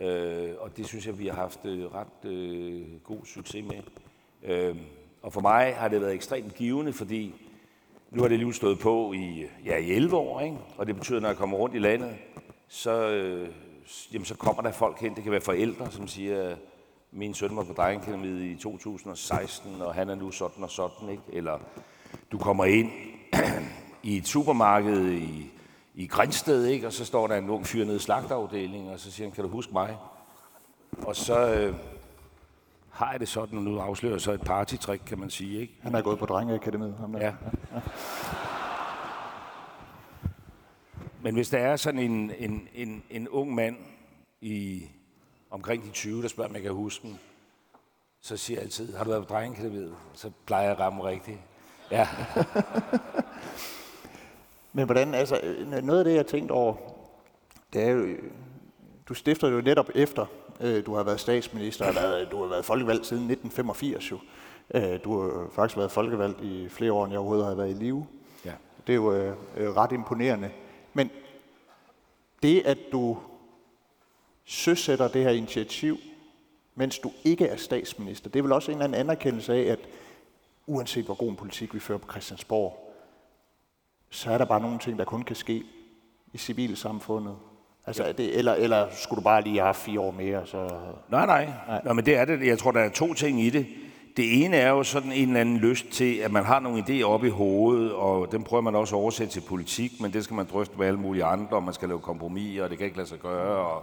[0.00, 3.82] Øh, og det synes jeg, vi har haft øh, ret øh, god succes med.
[4.42, 4.76] Øh,
[5.22, 7.34] og for mig har det været ekstremt givende, fordi
[8.10, 10.56] nu har det lige stået på i, ja, i 11 år, ikke?
[10.76, 12.16] og det betyder, at når jeg kommer rundt i landet,
[12.68, 13.48] så, øh,
[14.12, 15.14] jamen, så kommer der folk hen.
[15.14, 16.56] Det kan være forældre, som siger,
[17.12, 21.08] min søn var på drengekademiet i 2016, og han er nu sådan og sådan.
[21.08, 21.22] Ikke?
[21.32, 21.58] Eller
[22.32, 22.90] du kommer ind
[24.02, 25.50] i et supermarked i
[25.94, 26.86] i Grænsted, ikke?
[26.86, 29.44] og så står der en ung fyr nede i slagtafdelingen, og så siger han, kan
[29.44, 29.96] du huske mig?
[31.06, 31.74] Og så øh,
[32.90, 35.60] har jeg det sådan, og nu afslører så et partytrick, kan man sige.
[35.60, 35.74] Ikke?
[35.80, 36.94] Han er gået på drengeakademiet.
[37.00, 37.20] Ham der.
[37.20, 37.32] Ja.
[37.74, 37.80] ja.
[41.24, 43.76] Men hvis der er sådan en, en, en, en ung mand
[44.40, 44.86] i
[45.50, 47.18] omkring de 20, der spørger, om jeg kan huske den,
[48.20, 49.94] så siger jeg altid, har du været på drengeakademiet?
[50.14, 51.38] Så plejer jeg at ramme rigtigt.
[51.90, 52.08] Ja.
[54.72, 55.40] Men hvordan, altså,
[55.82, 56.74] noget af det, jeg tænkt over,
[57.72, 58.06] det er jo,
[59.08, 60.26] du stifter jo netop efter,
[60.60, 64.18] øh, du har været statsminister, eller du har været folkevalgt siden 1985 jo.
[64.74, 67.84] Øh, du har faktisk været folkevalgt i flere år, end jeg overhovedet har været i
[67.84, 68.06] live.
[68.44, 68.52] Ja.
[68.86, 70.50] Det er jo øh, ret imponerende.
[72.44, 73.16] Det, at du
[74.44, 75.98] søsætter det her initiativ,
[76.74, 79.78] mens du ikke er statsminister, det er vel også en eller anden anerkendelse af, at
[80.66, 82.94] uanset hvor god en politik vi fører på Christiansborg,
[84.10, 85.62] så er der bare nogle ting, der kun kan ske
[86.32, 87.36] i civilsamfundet.
[87.86, 90.46] Altså, det, eller, eller skulle du bare lige have fire år mere?
[90.46, 90.70] Så...
[91.08, 91.48] Nej, nej.
[91.66, 91.80] nej.
[91.84, 92.46] Nå, men det er det.
[92.46, 93.66] Jeg tror, der er to ting i det.
[94.16, 97.04] Det ene er jo sådan en eller anden lyst til, at man har nogle idéer
[97.04, 100.34] op i hovedet, og dem prøver man også at oversætte til politik, men det skal
[100.34, 102.96] man drøfte med alle mulige andre, og man skal lave kompromiser, og det kan ikke
[102.96, 103.82] lade sig gøre, og,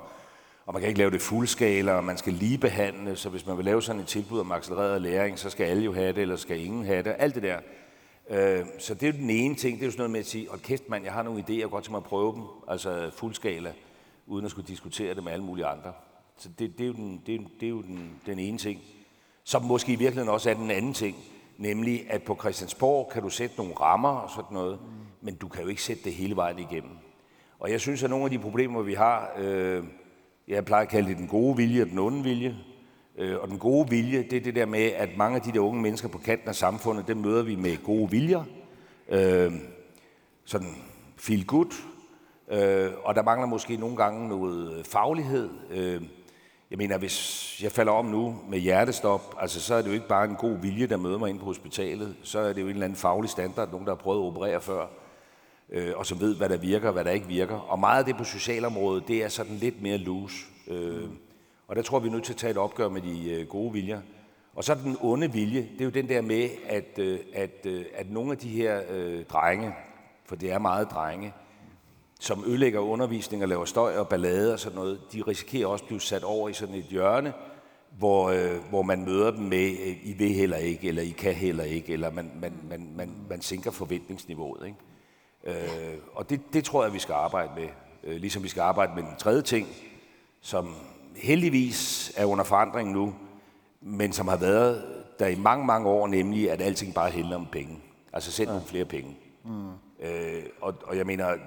[0.66, 3.58] og man kan ikke lave det fuldskala, og man skal lige behandle, så hvis man
[3.58, 6.36] vil lave sådan et tilbud om accelereret læring, så skal alle jo have det, eller
[6.36, 7.16] skal ingen have det.
[7.18, 7.58] Alt det der.
[8.30, 10.26] Øh, så det er jo den ene ting, det er jo sådan noget med at
[10.26, 13.12] sige, og kæft mand, jeg har nogle idéer, godt til mig at prøve dem, altså
[13.14, 13.74] fuldskala,
[14.28, 15.94] uden at skulle diskutere det med alle mulige andre.
[16.38, 18.82] Så det, det er jo, den, det er, det er jo den, den ene ting.
[19.44, 21.16] Som måske i virkeligheden også er den anden ting,
[21.58, 24.80] nemlig at på Christiansborg kan du sætte nogle rammer og sådan noget,
[25.22, 26.98] men du kan jo ikke sætte det hele vejen igennem.
[27.60, 29.84] Og jeg synes, at nogle af de problemer, vi har, øh,
[30.48, 32.56] jeg plejer at kalde det den gode vilje og den onde vilje,
[33.18, 35.60] Øh, og den gode vilje, det er det der med, at mange af de der
[35.60, 38.44] unge mennesker på kanten af samfundet, dem møder vi med gode viljer.
[39.10, 39.54] Øh,
[40.46, 40.76] sådan
[41.18, 41.74] feel good.
[42.52, 45.50] Øh, og der mangler måske nogle gange noget faglighed.
[45.72, 46.02] Øh,
[46.72, 50.08] jeg mener, hvis jeg falder om nu med hjertestop, altså så er det jo ikke
[50.08, 52.16] bare en god vilje, der møder mig ind på hospitalet.
[52.24, 54.62] Så er det jo en eller anden faglig standard, nogen der har prøvet at operere
[54.62, 54.88] før,
[55.70, 57.56] øh, og som ved, hvad der virker og hvad der ikke virker.
[57.56, 60.46] Og meget af det på socialområdet, det er sådan lidt mere loose.
[60.68, 61.10] Øh,
[61.68, 63.74] og der tror vi er nødt til at tage et opgør med de øh, gode
[63.74, 64.02] viljer.
[64.56, 67.66] Og så er den onde vilje, det er jo den der med, at, øh, at,
[67.66, 69.74] øh, at nogle af de her øh, drenge,
[70.26, 71.34] for det er meget drenge,
[72.22, 75.88] som ødelægger undervisning og laver støj og ballade og sådan noget, de risikerer også at
[75.88, 77.34] blive sat over i sådan et hjørne,
[77.98, 81.34] hvor, øh, hvor man møder dem med, øh, I vil heller ikke, eller I kan
[81.34, 84.66] heller ikke, eller man, man, man, man, man sænker forventningsniveauet.
[84.66, 85.62] Ikke?
[85.62, 87.68] Øh, og det, det tror jeg, vi skal arbejde med.
[88.04, 89.68] Øh, ligesom vi skal arbejde med den tredje ting,
[90.42, 90.76] som
[91.16, 93.16] heldigvis er under forandring nu,
[93.82, 94.84] men som har været
[95.20, 97.80] der i mange, mange år, nemlig at alting bare handler om penge.
[98.14, 99.18] Altså sæt nogle flere penge.
[99.46, 99.72] Mm.
[100.02, 101.38] Øh, og, og jeg mener,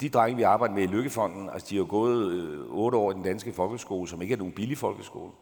[0.00, 3.14] de drenge, vi arbejder med i Lykkefonden, altså de har gået øh, otte år i
[3.14, 5.32] den danske folkeskole, som ikke er nogen billig folkeskole.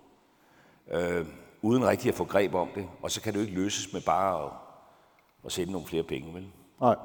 [0.91, 1.27] Øh,
[1.63, 2.89] uden rigtig at få greb om det.
[3.03, 4.51] Og så kan det jo ikke løses med bare at,
[5.45, 6.47] at sætte nogle flere penge, vel?
[6.81, 6.97] Nej.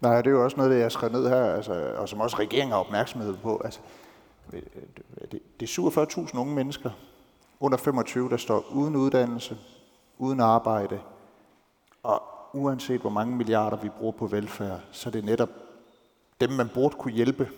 [0.00, 2.36] Nej, det er jo også noget, det jeg skrev ned her, altså, og som også
[2.36, 3.60] regeringen har opmærksomhed på.
[3.64, 3.80] Altså,
[4.52, 5.82] øh, øh, det, det er
[6.26, 6.90] 47.000 unge mennesker
[7.60, 9.58] under 25, der står uden uddannelse,
[10.18, 11.00] uden arbejde,
[12.02, 12.22] og
[12.54, 15.50] uanset hvor mange milliarder vi bruger på velfærd, så er det netop
[16.40, 17.48] dem, man burde kunne hjælpe,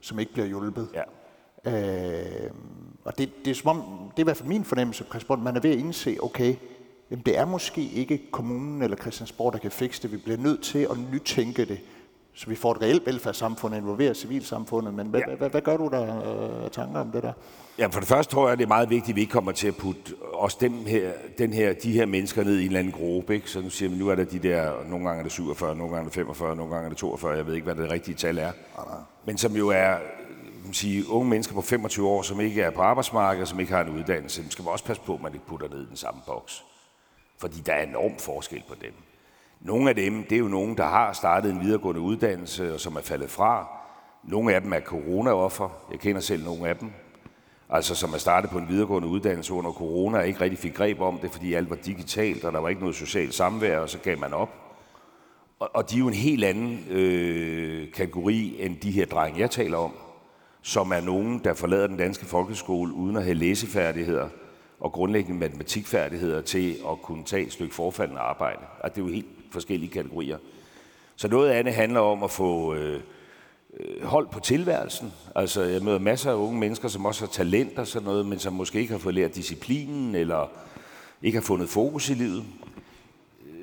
[0.00, 0.88] som ikke bliver hjulpet.
[0.94, 1.02] Ja.
[1.66, 2.50] Øh,
[3.04, 5.56] og det, det, er som om, det er i hvert fald min fornemmelse, Christian, man
[5.56, 6.54] er ved at indse, okay,
[7.10, 10.12] jamen det er måske ikke kommunen eller Christiansborg, der kan fikse det.
[10.12, 11.80] Vi bliver nødt til at nytænke det,
[12.34, 14.94] så vi får et reelt velfærdssamfund involverer civilsamfundet.
[14.94, 15.34] Men hvad, ja.
[15.34, 17.32] hvad, hvad, gør du der øh, tanker om det der?
[17.78, 19.68] Ja, for det første tror jeg, det er meget vigtigt, at vi ikke kommer til
[19.68, 22.92] at putte også den her, den her, de her mennesker ned i en eller anden
[22.92, 23.34] gruppe.
[23.34, 23.50] Ikke?
[23.50, 25.94] Så nu siger vi, nu er der de der, nogle gange er det 47, nogle
[25.94, 28.14] gange er det 45, nogle gange er det 42, jeg ved ikke, hvad det rigtige
[28.14, 28.52] tal er.
[29.24, 29.96] Men som jo er
[30.70, 33.84] man sige, unge mennesker på 25 år, som ikke er på arbejdsmarkedet, som ikke har
[33.84, 35.96] en uddannelse, dem skal man også passe på, at man ikke putter ned i den
[35.96, 36.64] samme boks.
[37.38, 38.92] Fordi der er enorm forskel på dem.
[39.60, 42.96] Nogle af dem, det er jo nogen, der har startet en videregående uddannelse, og som
[42.96, 43.68] er faldet fra.
[44.24, 45.68] Nogle af dem er corona-offer.
[45.90, 46.90] Jeg kender selv nogle af dem.
[47.68, 51.00] Altså som er startet på en videregående uddannelse under corona, og ikke rigtig fik greb
[51.00, 53.98] om det, fordi alt var digitalt, og der var ikke noget socialt samvær, og så
[53.98, 54.54] gav man op.
[55.58, 59.50] Og, og de er jo en helt anden øh, kategori end de her drenge, jeg
[59.50, 59.92] taler om,
[60.62, 64.28] som er nogen, der forlader den danske folkeskole uden at have læsefærdigheder
[64.80, 68.60] og grundlæggende matematikfærdigheder til at kunne tage et stykke forfaldende arbejde.
[68.80, 70.38] Og det er jo helt forskellige kategorier.
[71.16, 73.00] Så noget af det handler om at få øh,
[74.02, 75.12] hold på tilværelsen.
[75.34, 78.38] Altså, jeg møder masser af unge mennesker, som også har talent og sådan noget, men
[78.38, 80.50] som måske ikke har fået lært disciplinen, eller
[81.22, 82.44] ikke har fundet fokus i livet.
[83.46, 83.54] Øh,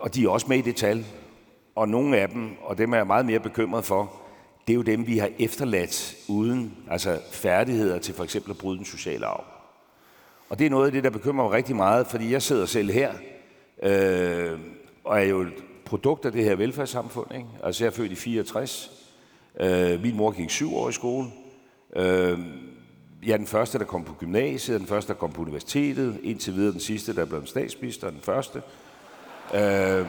[0.00, 1.04] og de er også med i det tal.
[1.74, 4.12] Og nogle af dem, og dem er jeg meget mere bekymret for,
[4.66, 8.76] det er jo dem, vi har efterladt uden altså færdigheder til for eksempel at bryde
[8.76, 9.44] den sociale arv.
[10.48, 12.90] Og det er noget af det, der bekymrer mig rigtig meget, fordi jeg sidder selv
[12.90, 13.12] her,
[13.82, 14.58] øh,
[15.04, 15.52] og er jo et
[15.84, 17.34] produkt af det her velfærdssamfund.
[17.34, 17.46] Ikke?
[17.62, 18.90] Altså jeg er født i 64.
[19.60, 21.26] Øh, min mor gik syv år i skole.
[21.96, 22.38] Øh,
[23.26, 26.54] jeg er den første, der kom på gymnasiet, den første, der kom på universitetet, indtil
[26.54, 28.62] videre den sidste, der blev statsminister, den første.
[29.54, 30.06] Øh,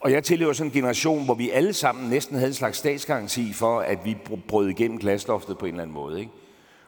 [0.00, 3.52] og jeg tilhører sådan en generation, hvor vi alle sammen næsten havde en slags statsgaranti
[3.52, 4.16] for, at vi
[4.48, 6.20] brød igennem glasloftet på en eller anden måde.
[6.20, 6.32] Ikke?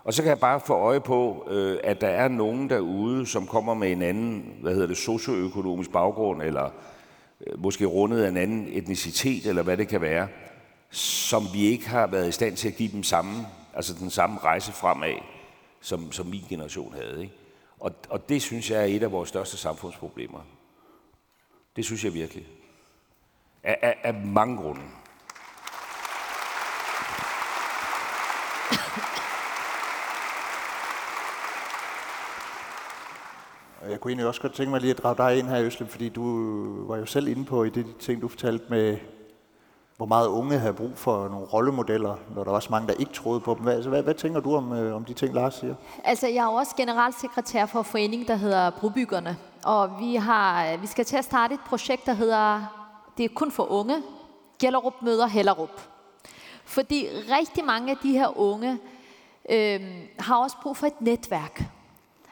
[0.06, 3.46] Og så kan jeg bare få øje på, øh, at der er nogen derude, som
[3.46, 6.70] kommer med en anden, hvad hedder det, socioøkonomisk baggrund, eller
[7.46, 10.28] øh, måske rundet af en anden etnicitet, eller hvad det kan være,
[10.90, 14.38] som vi ikke har været i stand til at give dem samme, altså den samme
[14.38, 15.14] rejse fremad,
[15.80, 17.22] som, som min generation havde.
[17.22, 17.34] Ikke?
[17.80, 20.40] Og, og det synes jeg er et af vores største samfundsproblemer.
[21.76, 22.46] Det synes jeg virkelig.
[23.62, 24.82] Af, af, af mange grunde.
[33.90, 36.08] Jeg kunne egentlig også godt tænke mig lige at drage dig ind her, Øslem, fordi
[36.08, 36.24] du
[36.86, 38.98] var jo selv inde på i det de ting, du fortalte med,
[39.96, 43.12] hvor meget unge havde brug for nogle rollemodeller, når der var så mange, der ikke
[43.12, 43.62] troede på dem.
[43.62, 45.74] Hvad, altså, hvad, hvad tænker du om, øh, om de ting, Lars siger?
[46.04, 49.36] Altså, jeg er også generalsekretær for foreningen, der hedder Brobyggerne.
[49.64, 52.62] Og vi, har, øh, vi skal til at starte et projekt, der hedder
[53.18, 54.02] Det er kun for unge.
[54.58, 55.80] Gellerup møder Hellerup.
[56.64, 57.06] Fordi
[57.38, 58.78] rigtig mange af de her unge
[59.50, 59.80] øh,
[60.18, 61.75] har også brug for et netværk.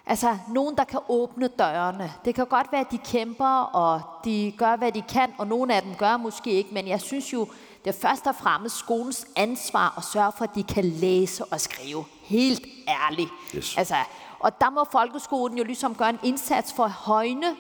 [0.07, 2.12] Altså nogen, der kan åbne dørene.
[2.24, 5.74] Det kan godt være, at de kæmper, og de gør, hvad de kan, og nogle
[5.74, 7.48] af dem gør måske ikke, men jeg synes jo,
[7.84, 11.61] det er først og fremmest skolens ansvar at sørge for, at de kan læse og
[11.61, 12.05] skrive.
[12.22, 13.30] Helt ærligt.
[13.55, 13.78] Yes.
[13.78, 13.94] Altså,
[14.40, 17.57] og der må folkeskolen jo ligesom gøre en indsats for at højne,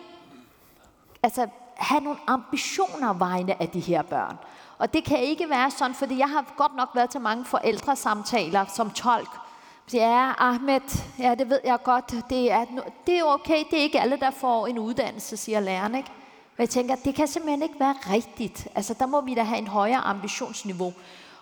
[1.22, 4.38] altså have nogle ambitioner vegne af de her børn.
[4.78, 8.64] Og det kan ikke være sådan, fordi jeg har godt nok været til mange forældresamtaler
[8.66, 9.30] som tolk,
[9.92, 12.14] Ja, Ahmed, ja, det ved jeg godt.
[12.30, 12.64] Det er,
[13.06, 16.10] det er okay, det er ikke alle, der får en uddannelse, siger læreren, ikke?
[16.56, 18.68] Men jeg tænker, det kan simpelthen ikke være rigtigt.
[18.74, 20.92] Altså, der må vi da have en højere ambitionsniveau.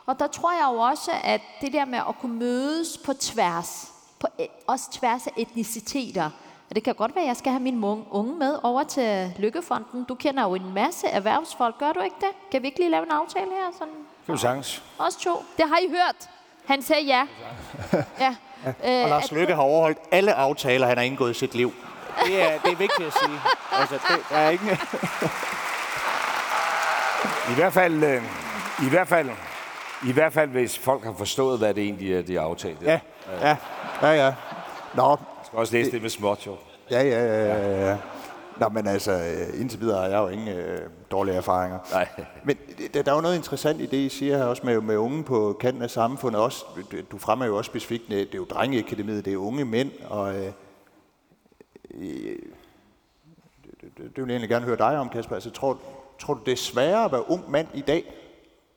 [0.06, 3.92] Og der tror jeg jo også, at det der med at kunne mødes på tværs,
[4.20, 6.30] på, e, også tværs af etniciteter,
[6.70, 10.04] og det kan godt være, at jeg skal have min unge med over til Lykkefonden.
[10.04, 12.50] Du kender jo en masse erhvervsfolk, gør du ikke det?
[12.50, 13.72] Kan vi ikke lige lave en aftale her?
[13.72, 13.94] Sådan?
[14.26, 14.82] Kan du sagtens.
[14.98, 15.44] Også to.
[15.56, 16.28] Det har I hørt.
[16.66, 17.26] Han sagde ja.
[17.92, 18.04] ja.
[18.20, 18.34] ja.
[19.04, 21.72] Og Lars Lykke har overholdt alle aftaler, han har indgået i sit liv.
[22.26, 23.40] Det er, det er vigtigt at sige.
[23.72, 24.64] Altså, det er ikke...
[27.52, 28.22] I hvert fald, øh,
[28.86, 29.30] i hvert fald,
[30.06, 32.82] i hvert fald, hvis folk har forstået, hvad det egentlig er, de har aftalt.
[32.82, 33.00] Ja,
[33.40, 33.56] ja,
[34.02, 34.34] ja, ja.
[34.94, 35.08] Nå.
[35.08, 36.56] Jeg skal også læse det, det med småt, jo.
[36.90, 37.90] Ja, ja, ja, ja.
[37.90, 37.96] ja.
[38.60, 40.80] Nå, men altså, øh, indtil videre har jeg jo ingen øh,
[41.10, 41.78] dårlige erfaringer.
[41.90, 42.08] Nej.
[42.44, 42.56] Men
[42.94, 45.24] der, der er jo noget interessant i det, I siger her også med, med unge
[45.24, 46.40] på kanten af samfundet.
[46.40, 46.64] Også,
[47.10, 50.52] du fremmer jo også specifikt, det er jo drengeakademiet, det er unge mænd, og øh,
[51.94, 52.36] øh,
[53.96, 55.34] det, vil jeg egentlig gerne høre dig om, Kasper.
[55.34, 55.78] Altså, tror,
[56.18, 58.14] tror du, det er sværere at være ung mand i dag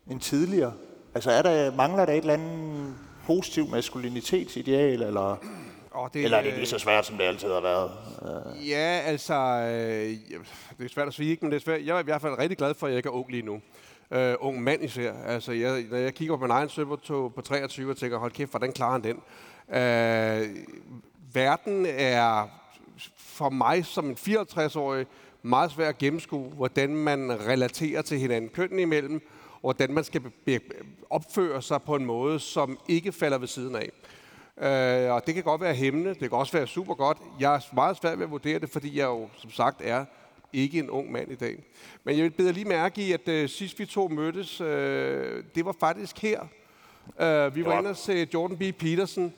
[0.07, 0.73] end tidligere?
[1.15, 2.93] Altså, er der, mangler der et eller andet
[3.25, 5.37] positivt maskulinitetsideal, eller,
[5.95, 7.91] Og det, eller er det lige så svært, som det altid har været?
[8.67, 10.09] Ja, altså, øh,
[10.77, 11.85] det er svært at sige, ikke, men det er svært.
[11.85, 13.61] Jeg er i hvert fald rigtig glad for, at jeg ikke er ung lige nu.
[14.15, 15.13] Uh, ung mand især.
[15.25, 18.51] Altså, jeg, når jeg kigger på min egen søbertog på 23 og tænker, hold kæft,
[18.51, 19.17] hvordan klarer han den?
[19.67, 20.55] Uh,
[21.35, 22.47] verden er
[23.17, 25.05] for mig som en 54-årig
[25.41, 29.21] meget svært at gennemskue, hvordan man relaterer til hinanden kønnen imellem,
[29.53, 30.21] og hvordan man skal
[31.09, 33.89] opføre sig på en måde, som ikke falder ved siden af.
[34.61, 37.17] Øh, og det kan godt være hæmmende, det kan også være super godt.
[37.39, 40.05] Jeg er meget svært ved at vurdere det, fordi jeg jo som sagt er
[40.53, 41.63] ikke en ung mand i dag.
[42.03, 45.65] Men jeg vil bede lige mærke i, at øh, sidst vi to mødtes, øh, det
[45.65, 46.39] var faktisk her.
[47.21, 48.77] Øh, vi var inde og se Jordan B.
[48.79, 49.33] Peterson.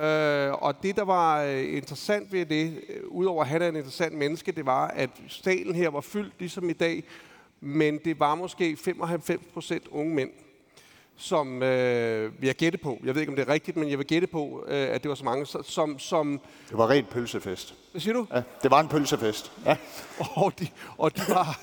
[0.00, 0.48] Ja.
[0.48, 3.76] Øh, og det, der var øh, interessant ved det, øh, udover at han er en
[3.76, 7.04] interessant menneske, det var, at salen her var fyldt ligesom i dag,
[7.60, 10.30] men det var måske 95 procent unge mænd
[11.22, 14.06] som øh, jeg gætte på, jeg ved ikke, om det er rigtigt, men jeg vil
[14.06, 15.98] gætte på, øh, at det var så mange, som...
[15.98, 17.74] som det var rent pølsefest.
[17.90, 18.26] Hvad siger du?
[18.34, 19.52] Ja, det var en pølsefest.
[19.66, 19.76] Ja.
[20.36, 20.68] og, de,
[20.98, 21.60] og, de var,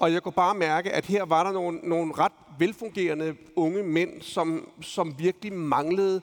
[0.00, 4.22] og jeg kunne bare mærke, at her var der nogle, nogle ret velfungerende unge mænd,
[4.22, 6.20] som, som virkelig manglede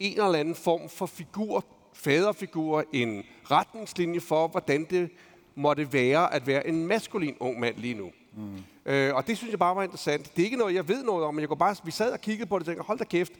[0.00, 5.10] en eller anden form for figur, faderfigur, en retningslinje for, hvordan det
[5.54, 8.10] måtte være at være en maskulin ung mand lige nu.
[8.36, 8.92] Mm.
[8.92, 10.36] Øh, og det synes jeg bare var interessant.
[10.36, 12.20] Det er ikke noget, jeg ved noget om, men jeg går bare, vi sad og
[12.20, 13.32] kiggede på det og tænkte, hold da kæft,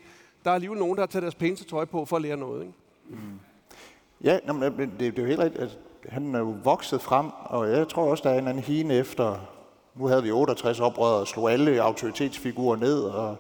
[0.45, 2.61] der er alligevel nogen, der har taget deres pæneste tøj på for at lære noget.
[2.61, 2.75] Ikke?
[3.09, 3.41] Mm.
[4.25, 5.63] Ja, men det, det er jo helt rigtigt.
[5.63, 5.77] Altså,
[6.09, 9.39] han er jo vokset frem, og jeg tror også, der er en anden hine efter,
[9.95, 13.37] nu havde vi 68 oprør og slog alle autoritetsfigurer ned, og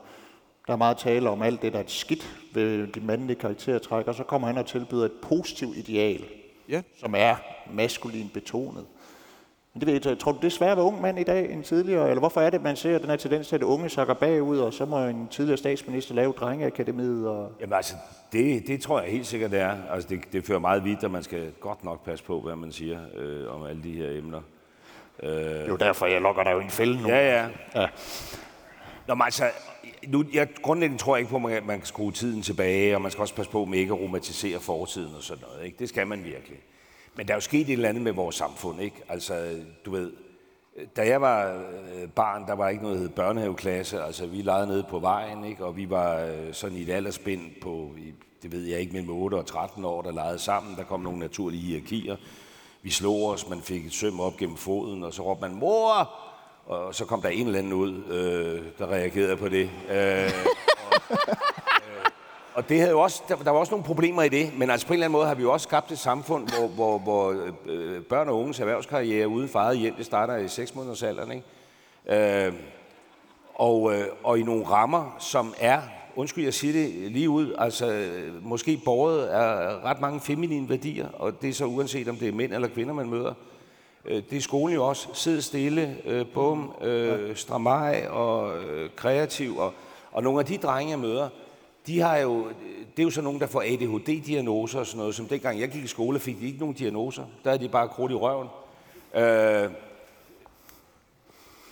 [0.66, 4.14] der er meget tale om alt det, der er skidt ved de mandlige karaktertræk, og
[4.14, 6.24] så kommer han og tilbyder et positivt ideal,
[6.68, 6.82] ja.
[7.00, 7.36] som er
[7.70, 8.86] maskulin betonet.
[9.74, 11.52] Men det ved jeg, tror du, det er svært at være ung mand i dag
[11.52, 12.08] end tidligere?
[12.08, 14.58] Eller hvorfor er det, at man ser den her tendens til, at unge sakker bagud,
[14.58, 17.28] og så må en tidligere statsminister lave drengeakademiet?
[17.28, 17.52] Og...
[17.60, 17.94] Jamen altså,
[18.32, 19.76] det, det tror jeg helt sikkert, det er.
[19.90, 22.72] Altså, det, det fører meget vidt, at man skal godt nok passe på, hvad man
[22.72, 24.40] siger øh, om alle de her emner.
[25.22, 25.30] Øh...
[25.30, 27.08] Det er jo derfor, jeg lokker dig jo i en fælde nu.
[27.08, 27.48] Ja, ja.
[27.74, 27.86] ja.
[29.08, 29.44] Nå, men altså,
[30.08, 33.02] nu, jeg grundlæggende tror jeg ikke på, at man, man kan skrue tiden tilbage, og
[33.02, 35.66] man skal også passe på med ikke at romantisere fortiden og sådan noget.
[35.66, 35.78] Ikke?
[35.78, 36.58] Det skal man virkelig.
[37.16, 38.96] Men der er jo sket et eller andet med vores samfund, ikke?
[39.08, 40.12] Altså, du ved,
[40.96, 41.62] da jeg var
[41.94, 44.02] øh, barn, der var ikke noget, der hed børnehaveklasse.
[44.02, 45.64] Altså, vi legede nede på vejen, ikke?
[45.64, 47.90] Og vi var øh, sådan i et aldersspind på,
[48.42, 50.76] det ved jeg ikke, mellem 8 og 13 år, der legede sammen.
[50.76, 52.16] Der kom nogle naturlige hierarkier.
[52.82, 56.10] Vi slog os, man fik et søm op gennem foden, og så råbte man, mor!
[56.66, 59.70] Og så kom der en eller anden ud, øh, der reagerede på det.
[59.90, 60.30] Øh,
[60.90, 61.18] og,
[62.54, 64.86] og det havde jo også, der, der var også nogle problemer i det, men altså
[64.86, 67.50] på en eller anden måde har vi jo også skabt et samfund, hvor, hvor, hvor
[67.66, 72.46] øh, børn og unges erhvervskarriere uden faret hjem, det starter i 6 måneders alderen, ikke?
[72.46, 72.52] Øh,
[73.54, 75.80] og, øh, og i nogle rammer, som er,
[76.16, 81.08] undskyld jeg siger det lige ud, altså øh, måske borget er ret mange feminine værdier,
[81.08, 83.34] og det er så uanset om det er mænd eller kvinder, man møder.
[84.04, 85.08] Øh, det er skolen jo også.
[85.14, 89.58] Sid stille, øh, bum, øh, stramaj og øh, kreativ.
[89.58, 89.72] Og,
[90.12, 91.28] og nogle af de drenge, jeg møder,
[91.86, 92.48] de har jo,
[92.96, 95.84] det er jo så nogen, der får ADHD-diagnoser og sådan noget, som dengang jeg gik
[95.84, 97.24] i skole, fik de ikke nogen diagnoser.
[97.44, 98.48] Der er de bare krudt i røven.
[99.14, 99.70] Øh,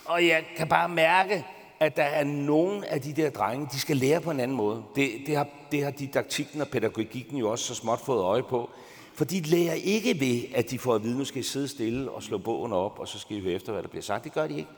[0.05, 1.47] og jeg kan bare mærke,
[1.81, 4.83] at der er nogen af de der drenge, de skal lære på en anden måde.
[4.97, 8.71] Det, det, har, det har didaktikken og pædagogikken jo også så småt fået øje på.
[9.15, 12.11] For de lærer ikke ved, at de får at vide, nu skal I sidde stille
[12.11, 14.25] og slå bogen op, og så skal I høre efter, hvad der bliver sagt.
[14.25, 14.71] Det gør de ikke.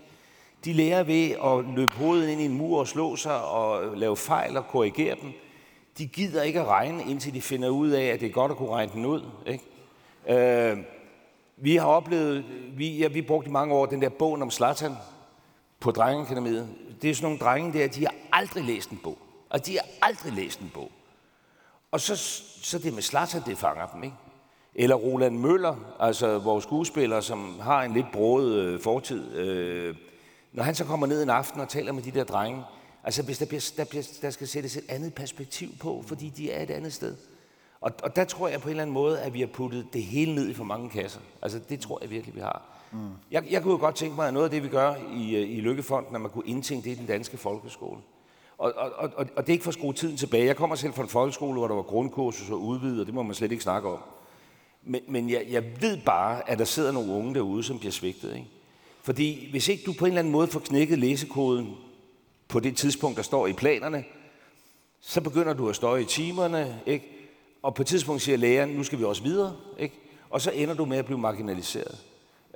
[0.65, 4.17] De lærer ved at løbe hovedet ind i en mur og slå sig og lave
[4.17, 5.33] fejl og korrigere dem.
[5.99, 8.57] De gider ikke at regne, indtil de finder ud af, at det er godt at
[8.57, 9.23] kunne regne den ud.
[9.47, 9.65] Ikke?
[10.29, 10.79] Øh,
[11.57, 12.45] vi har oplevet,
[12.77, 14.93] vi, ja, vi brugte i mange år den der bog om Slatan
[15.81, 16.69] på Drengeakademiet.
[17.03, 19.19] Det er sådan nogle drenge der, de har aldrig læst en bog.
[19.51, 20.91] Og de har aldrig læst en bog.
[21.91, 22.17] Og så,
[22.63, 24.17] så det med Slatan, det fanger dem, ikke?
[24.75, 29.35] Eller Roland Møller, altså vores skuespiller, som har en lidt broet øh, fortid.
[29.35, 29.95] Øh,
[30.53, 32.63] når han så kommer ned en aften og taler med de der drenge,
[33.05, 36.53] altså hvis der, bliver, der, bliver, der skal sættes et andet perspektiv på, fordi de
[36.53, 37.17] er et andet sted.
[37.81, 40.03] Og, og der tror jeg på en eller anden måde, at vi har puttet det
[40.03, 41.21] hele ned i for mange kasser.
[41.43, 42.63] Altså det tror jeg virkelig, vi har.
[42.93, 42.99] Mm.
[43.31, 45.61] Jeg, jeg kunne jo godt tænke mig, at noget af det, vi gør i, i
[45.61, 48.01] Lykkefonden, at man kunne indtænke det i den danske folkeskole.
[48.59, 50.47] Og, og, og, og det er ikke for at skrue tiden tilbage.
[50.47, 53.23] Jeg kommer selv fra en folkeskole, hvor der var grundkursus og udvidet, og det må
[53.23, 53.99] man slet ikke snakke om.
[54.83, 58.35] Men, men jeg, jeg ved bare, at der sidder nogle unge derude, som bliver svigtet.
[58.35, 58.49] Ikke?
[59.03, 61.77] Fordi hvis ikke du på en eller anden måde får knækket læsekoden
[62.49, 64.05] på det tidspunkt, der står i planerne,
[65.01, 67.07] så begynder du at støje i timerne, ikke?
[67.63, 69.95] og på et tidspunkt siger læreren, nu skal vi også videre, ikke?
[70.31, 71.99] og så ender du med at blive marginaliseret.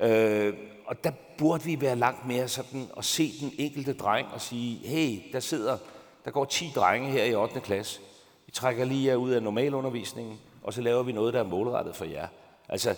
[0.00, 0.54] Øh,
[0.86, 4.88] og der burde vi være langt mere sådan at se den enkelte dreng og sige,
[4.88, 5.78] hey, der sidder,
[6.24, 7.60] der går 10 drenge her i 8.
[7.60, 8.00] klasse.
[8.46, 11.96] Vi trækker lige jer ud af normalundervisningen, og så laver vi noget, der er målrettet
[11.96, 12.26] for jer.
[12.68, 12.94] Altså,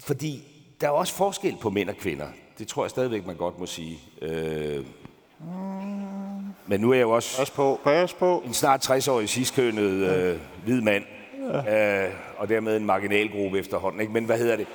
[0.00, 2.26] fordi der er også forskel på mænd og kvinder.
[2.58, 3.98] Det tror jeg stadigvæk, man godt må sige.
[4.22, 4.84] Øh,
[6.66, 8.42] men nu er jeg jo også pas på, pas på.
[8.46, 11.04] en snart 60-årig sidstkønnet øh, hvid mand,
[11.68, 14.00] øh, og dermed en marginalgruppe efterhånden.
[14.00, 14.12] Ikke?
[14.12, 14.66] Men hvad hedder det?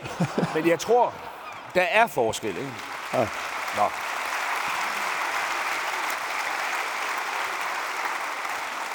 [0.56, 1.14] Men jeg tror,
[1.76, 2.50] der er forskel.
[2.50, 2.72] Ikke?
[3.14, 3.28] Ja.
[3.78, 3.84] Nå.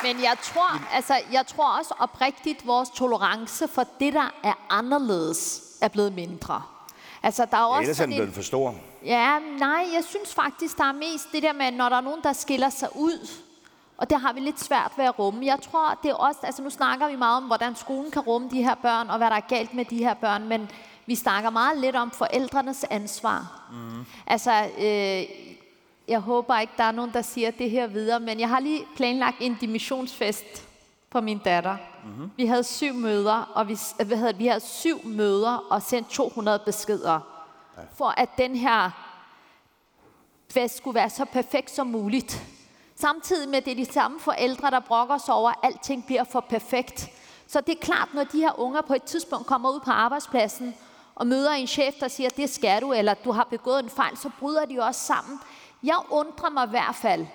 [0.03, 5.63] Men jeg tror, altså, jeg tror også oprigtigt, vores tolerance for det, der er anderledes,
[5.83, 6.63] er blevet mindre.
[7.23, 8.75] Altså, der er også Ellers er den blevet for stor.
[9.05, 12.21] Ja, nej, jeg synes faktisk, der er mest det der med, når der er nogen,
[12.23, 13.29] der skiller sig ud.
[13.97, 15.47] Og det har vi lidt svært ved at rumme.
[15.47, 18.49] Jeg tror, det er også, altså nu snakker vi meget om, hvordan skolen kan rumme
[18.51, 20.71] de her børn, og hvad der er galt med de her børn, men
[21.07, 23.69] vi snakker meget lidt om forældrenes ansvar.
[23.73, 24.05] Mm.
[24.27, 25.25] Altså, øh,
[26.09, 28.85] jeg håber ikke, der er nogen, der siger det her videre, men jeg har lige
[28.97, 30.69] planlagt en dimissionsfest
[31.13, 31.77] for min datter.
[32.05, 32.31] Mm-hmm.
[32.37, 36.59] Vi havde syv møder, og vi, hvad hedder, vi havde syv møder og sendt 200
[36.59, 37.21] beskeder,
[37.77, 37.83] ja.
[37.95, 38.91] for at den her
[40.51, 42.43] fest skulle være så perfekt som muligt.
[42.95, 46.25] Samtidig med, at det er de samme forældre, der brokker sig over, at alting bliver
[46.25, 47.09] for perfekt.
[47.47, 50.75] Så det er klart, når de her unger på et tidspunkt kommer ud på arbejdspladsen
[51.15, 54.17] og møder en chef, der siger, det skal du, eller du har begået en fejl,
[54.17, 55.41] så bryder de også sammen.
[55.83, 57.27] Jeg undrer mig i hvert fald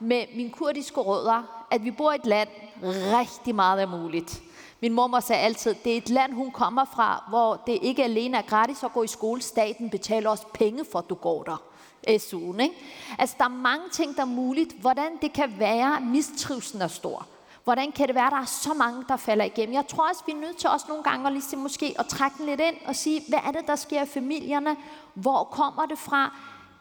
[0.00, 2.48] med mine kurdiske rødder, at vi bor i et land,
[2.82, 4.42] rigtig meget er muligt.
[4.80, 8.36] Min mor sagde altid, det er et land, hun kommer fra, hvor det ikke alene
[8.36, 9.42] er gratis at gå i skole.
[9.42, 11.62] Staten betaler også penge for, at du går der.
[12.08, 12.74] SU'en, ikke?
[13.18, 14.72] Altså, der er mange ting, der er muligt.
[14.80, 17.26] Hvordan det kan være, at mistrivelsen er stor.
[17.64, 19.74] Hvordan kan det være, at der er så mange, der falder igennem?
[19.74, 22.38] Jeg tror også, vi er nødt til også nogle gange at, ligesom måske at trække
[22.38, 24.76] den lidt ind og sige, hvad er det, der sker i familierne?
[25.14, 26.36] Hvor kommer det fra?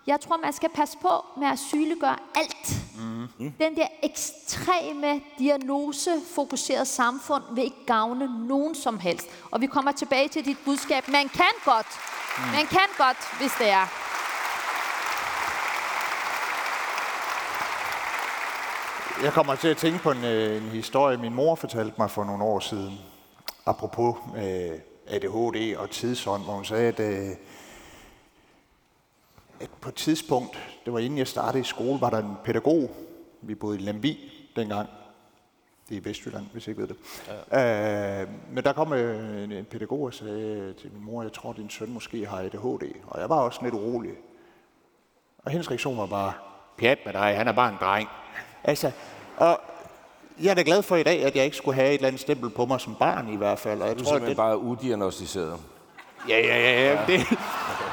[0.07, 2.75] Jeg tror, man skal passe på med at sygeliggøre alt.
[2.97, 3.51] Mm.
[3.59, 9.27] Den der ekstreme diagnosefokuserede samfund vil ikke gavne nogen som helst.
[9.51, 11.07] Og vi kommer tilbage til dit budskab.
[11.07, 11.87] Man kan godt.
[12.37, 12.43] Mm.
[12.43, 13.87] Man kan godt, hvis det er.
[19.23, 22.23] Jeg kommer til at tænke på en, øh, en historie, min mor fortalte mig for
[22.23, 22.99] nogle år siden,
[23.65, 27.29] apropos øh, ADHD og tidsånd, hvor hun sagde, at, øh,
[29.59, 32.91] at på et tidspunkt, det var inden jeg startede i skole, var der en pædagog,
[33.41, 34.89] vi boede i Lemvi dengang,
[35.89, 36.97] det er i Vestjylland, hvis jeg ikke ved det.
[37.51, 38.21] Ja.
[38.21, 41.53] Øh, men der kom øh, en, en pædagog og sagde til min mor, jeg tror,
[41.53, 42.95] din søn måske har ADHD.
[43.07, 44.11] Og jeg var også lidt urolig.
[45.45, 46.33] Og hendes reaktion var bare,
[46.77, 48.09] pjat med dig, han er bare en dreng.
[48.63, 48.91] Altså,
[49.37, 49.61] og
[50.41, 52.21] jeg er da glad for i dag, at jeg ikke skulle have et eller andet
[52.21, 53.81] stempel på mig som barn i hvert fald.
[53.81, 54.37] Og jeg du tror, simpelthen det...
[54.37, 55.59] bare udiagnostiseret.
[56.27, 56.91] Ja, ja, ja.
[56.91, 56.97] ja.
[57.07, 57.27] Det,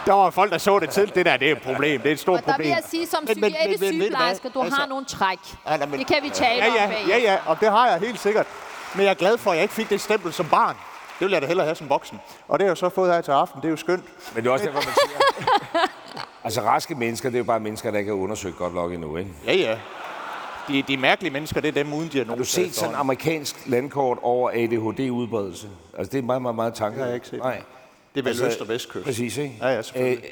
[0.07, 1.15] der var folk, der så det til.
[1.15, 2.01] Det der, det er et problem.
[2.01, 2.55] Det er et stort problem.
[2.55, 5.39] Og der vil jeg sige, som psykiatrisk sygeplejerske, du altså, har nogle træk.
[5.67, 7.05] Ja, men, det kan vi tale ja, ja, om bag.
[7.09, 8.47] Ja, ja, og det har jeg helt sikkert.
[8.95, 10.77] Men jeg er glad for, at jeg ikke fik det stempel som barn.
[11.19, 12.21] Det ville jeg da hellere have som voksen.
[12.49, 13.61] Og det har jeg så fået her til aften.
[13.61, 14.05] Det er jo skønt.
[14.35, 15.81] Men det er også derfor, man siger...
[16.45, 19.17] altså raske mennesker, det er jo bare mennesker, der ikke har undersøgt godt nok endnu,
[19.17, 19.31] ikke?
[19.47, 19.79] Ja, ja
[20.69, 22.31] de, de mærkelige mennesker, det er dem uden diagnose.
[22.31, 25.69] Har du set sådan et amerikansk landkort over ADHD-udbredelse?
[25.99, 26.95] Altså, det er meget, meget, meget tanke.
[26.95, 27.39] Det har jeg ikke set.
[27.39, 27.63] Nej.
[28.17, 29.05] Det er vel altså, øst og vestkyst.
[29.05, 29.57] Præcis, ikke?
[29.61, 30.25] Ja, ja, selvfølgelig.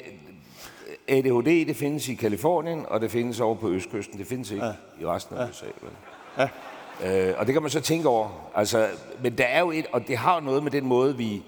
[1.07, 4.19] ADHD, det findes i Kalifornien, og det findes over på østkysten.
[4.19, 4.73] Det findes ikke ja.
[5.01, 5.49] i resten af ja.
[5.49, 5.65] USA.
[5.65, 5.91] Vel?
[6.37, 7.29] Ja.
[7.29, 8.51] Øh, og det kan man så tænke over.
[8.55, 8.87] Altså,
[9.21, 11.43] men der er jo et, og det har jo noget med den måde, vi...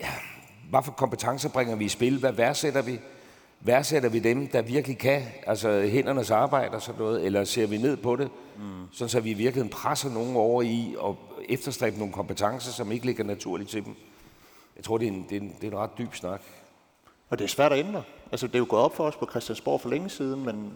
[0.00, 0.08] Ja,
[0.70, 2.18] hvad for kompetencer bringer vi i spil?
[2.18, 3.00] Hvad værdsætter vi?
[3.60, 7.76] Værdsætter vi dem, der virkelig kan, altså hændernes arbejde og sådan noget, eller ser vi
[7.76, 8.62] ned på det, mm.
[8.92, 11.18] sådan så vi i virkeligheden presser nogen over i og
[11.48, 13.96] efterstræbe nogle kompetencer, som ikke ligger naturligt til dem?
[14.76, 16.42] Jeg tror, det er en, det er en, det er en ret dyb snak.
[17.30, 18.02] Og det er svært at ændre.
[18.32, 20.72] Altså, det er jo gået op for os på Christiansborg for længe siden, men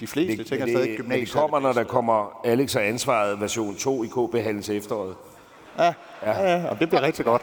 [0.00, 1.08] de fleste det, tænker stadig gymnasiet.
[1.08, 5.16] Men det kommer, når der kommer Alex og ansvaret version 2 i KB til efteråret.
[5.78, 5.92] Ja, ja.
[6.22, 7.42] ja, ja og det bliver rigtig godt.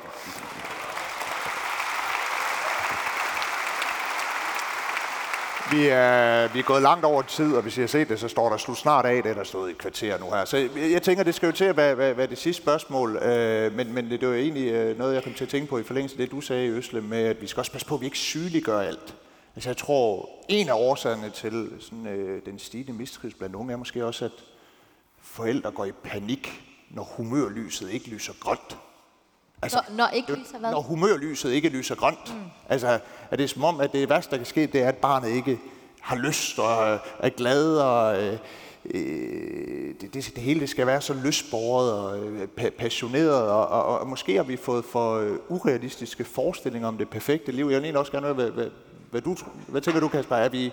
[5.72, 8.28] Vi er, vi er gået langt over tid, og hvis I har set det, så
[8.28, 10.46] står der slut snart af, det der stået i et kvarter nu her.
[10.46, 13.16] Så jeg, jeg tænker, det skal jo til at være, være, være det sidste spørgsmål,
[13.18, 15.78] øh, men, men det, det var egentlig øh, noget, jeg kom til at tænke på
[15.78, 18.02] i forlængelse af det, du sagde, Øsle, med at vi skal også passe på, at
[18.02, 19.16] vi ikke sygeliggør alt.
[19.56, 23.78] Altså jeg tror, en af årsagerne til sådan, øh, den stigende mistrivsel blandt unge er
[23.78, 24.32] måske også, at
[25.22, 28.78] forældre går i panik, når humørlyset ikke lyser grønt.
[29.62, 30.72] Altså, når, når ikke lyser hvad?
[30.72, 32.34] Når humørlyset ikke lyser grønt.
[32.36, 32.42] Mm.
[32.70, 33.00] Altså,
[33.32, 35.60] er det som om, at det værste, der kan ske, det er, at barnet ikke
[36.02, 38.24] har lyst og er glad og...
[38.24, 38.38] Øh,
[38.94, 44.00] øh, det, det, det hele det skal være så lystborget og øh, passioneret, og, og,
[44.00, 47.66] og måske har vi fået for øh, urealistiske forestillinger om det perfekte liv.
[47.66, 48.68] Jeg vil egentlig også gerne høre, hvad, hvad,
[49.12, 49.36] hvad, du,
[49.68, 50.36] hvad tænker du, Kasper?
[50.36, 50.72] Er vi,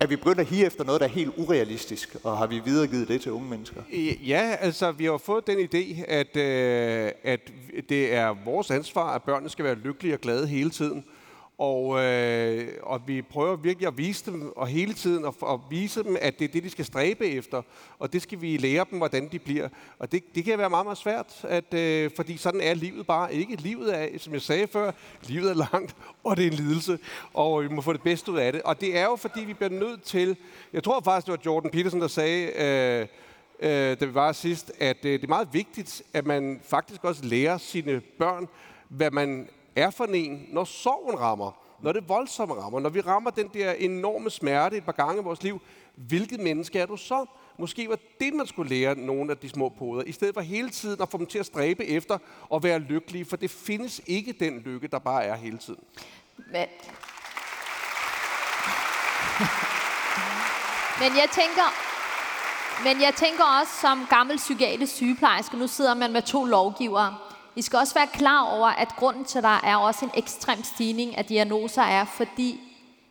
[0.00, 3.08] er vi begyndt at hige efter noget, der er helt urealistisk, og har vi videregivet
[3.08, 3.82] det til unge mennesker?
[4.26, 7.40] Ja, altså vi har fået den idé, at, øh, at
[7.88, 11.04] det er vores ansvar, at børnene skal være lykkelige og glade hele tiden.
[11.58, 16.02] Og, øh, og vi prøver virkelig at vise dem, og hele tiden at, at vise
[16.02, 17.62] dem, at det er det, de skal stræbe efter.
[17.98, 19.68] Og det skal vi lære dem, hvordan de bliver.
[19.98, 23.34] Og det, det kan være meget, meget svært, at, øh, fordi sådan er livet bare
[23.34, 23.56] ikke.
[23.56, 24.92] Livet er, som jeg sagde før,
[25.22, 26.98] livet er langt, og det er en lidelse.
[27.34, 28.62] Og vi må få det bedste ud af det.
[28.62, 30.36] Og det er jo, fordi vi bliver nødt til...
[30.72, 32.46] Jeg tror faktisk, det var Jordan Peterson, der sagde...
[32.46, 33.06] Øh,
[33.62, 37.24] øh, da vi var sidst, at øh, det er meget vigtigt, at man faktisk også
[37.24, 38.48] lærer sine børn,
[38.88, 41.50] hvad man er for en, når sorgen rammer,
[41.82, 45.24] når det voldsomme rammer, når vi rammer den der enorme smerte et par gange i
[45.24, 45.60] vores liv,
[45.94, 47.26] hvilket menneske er du så?
[47.58, 50.70] Måske var det, man skulle lære nogle af de små poder, i stedet for hele
[50.70, 52.18] tiden at få dem til at stræbe efter
[52.50, 55.84] og være lykkelige, for det findes ikke den lykke, der bare er hele tiden.
[56.36, 56.66] Men,
[61.00, 61.68] men jeg tænker,
[62.84, 67.16] men jeg tænker også som gammel psykiatrisk sygeplejerske, nu sidder man med to lovgivere.
[67.56, 70.64] I skal også være klar over, at grunden til, at der er også en ekstrem
[70.64, 72.60] stigning af diagnoser, er, fordi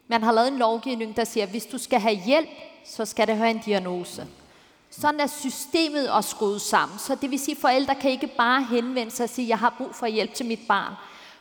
[0.07, 2.49] man har lavet en lovgivning, der siger, at hvis du skal have hjælp,
[2.85, 4.27] så skal det have en diagnose.
[4.89, 6.99] Sådan er systemet også skruet sammen.
[6.99, 9.59] Så det vil sige, at forældre kan ikke bare henvende sig og sige, at jeg
[9.59, 10.93] har brug for hjælp til mit barn.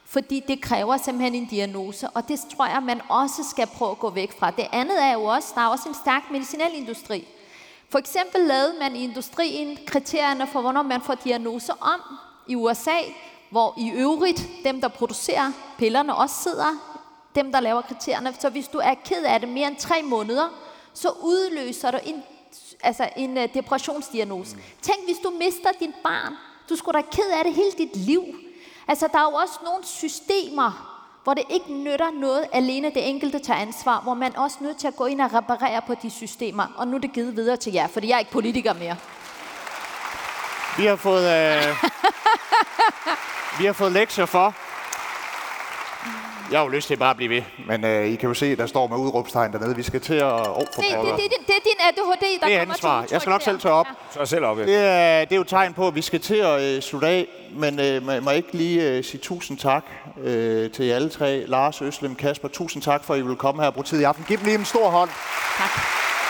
[0.04, 3.98] Fordi det kræver simpelthen en diagnose, og det tror jeg, man også skal prøve at
[3.98, 4.50] gå væk fra.
[4.50, 7.28] Det andet er jo også, der er også en stærk medicinalindustri.
[7.88, 12.00] For eksempel lavede man i industrien kriterierne for, hvornår man får diagnose om
[12.46, 12.98] i USA,
[13.50, 16.90] hvor i øvrigt dem, der producerer pillerne, også sidder,
[17.34, 18.34] dem, der laver kriterierne.
[18.38, 20.48] Så hvis du er ked af det mere end tre måneder,
[20.94, 22.22] så udløser du en,
[22.82, 24.56] altså en uh, depressionsdiagnose.
[24.56, 24.62] Mm.
[24.82, 26.34] Tænk, hvis du mister dit barn.
[26.68, 28.24] Du skulle da ked af det hele dit liv.
[28.88, 33.38] Altså, der er jo også nogle systemer, hvor det ikke nytter noget alene det enkelte
[33.38, 36.10] tager ansvar, hvor man også er nødt til at gå ind og reparere på de
[36.10, 36.66] systemer.
[36.76, 38.96] Og nu er det givet videre til jer, fordi jeg er ikke politiker mere.
[40.78, 41.62] Vi har fået, øh,
[43.60, 44.54] vi har fået lektier for.
[46.50, 48.56] Jeg har jo lyst til bare at blive ved, men øh, I kan jo se,
[48.56, 49.76] der står med udråbstegn dernede.
[49.76, 50.32] Vi skal til at...
[50.32, 53.02] Oh, det, det, det, det, det er din ADHD, der det er kommer ansvar.
[53.02, 53.86] til Jeg skal nok selv tage op.
[53.86, 54.24] Ja.
[54.24, 54.64] Så selv op, ja.
[54.64, 57.06] Det er, det er jo et tegn på, at vi skal til at øh, slutte
[57.08, 59.84] af, men øh, må, må jeg ikke lige øh, sige tusind tak
[60.22, 61.44] øh, til jer alle tre.
[61.46, 64.04] Lars, Øslem, Kasper, tusind tak for, at I vil komme her og bruge tid i
[64.04, 64.24] aften.
[64.28, 65.10] Giv dem lige en stor hånd.
[65.58, 65.70] Tak.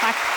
[0.01, 0.30] Tak.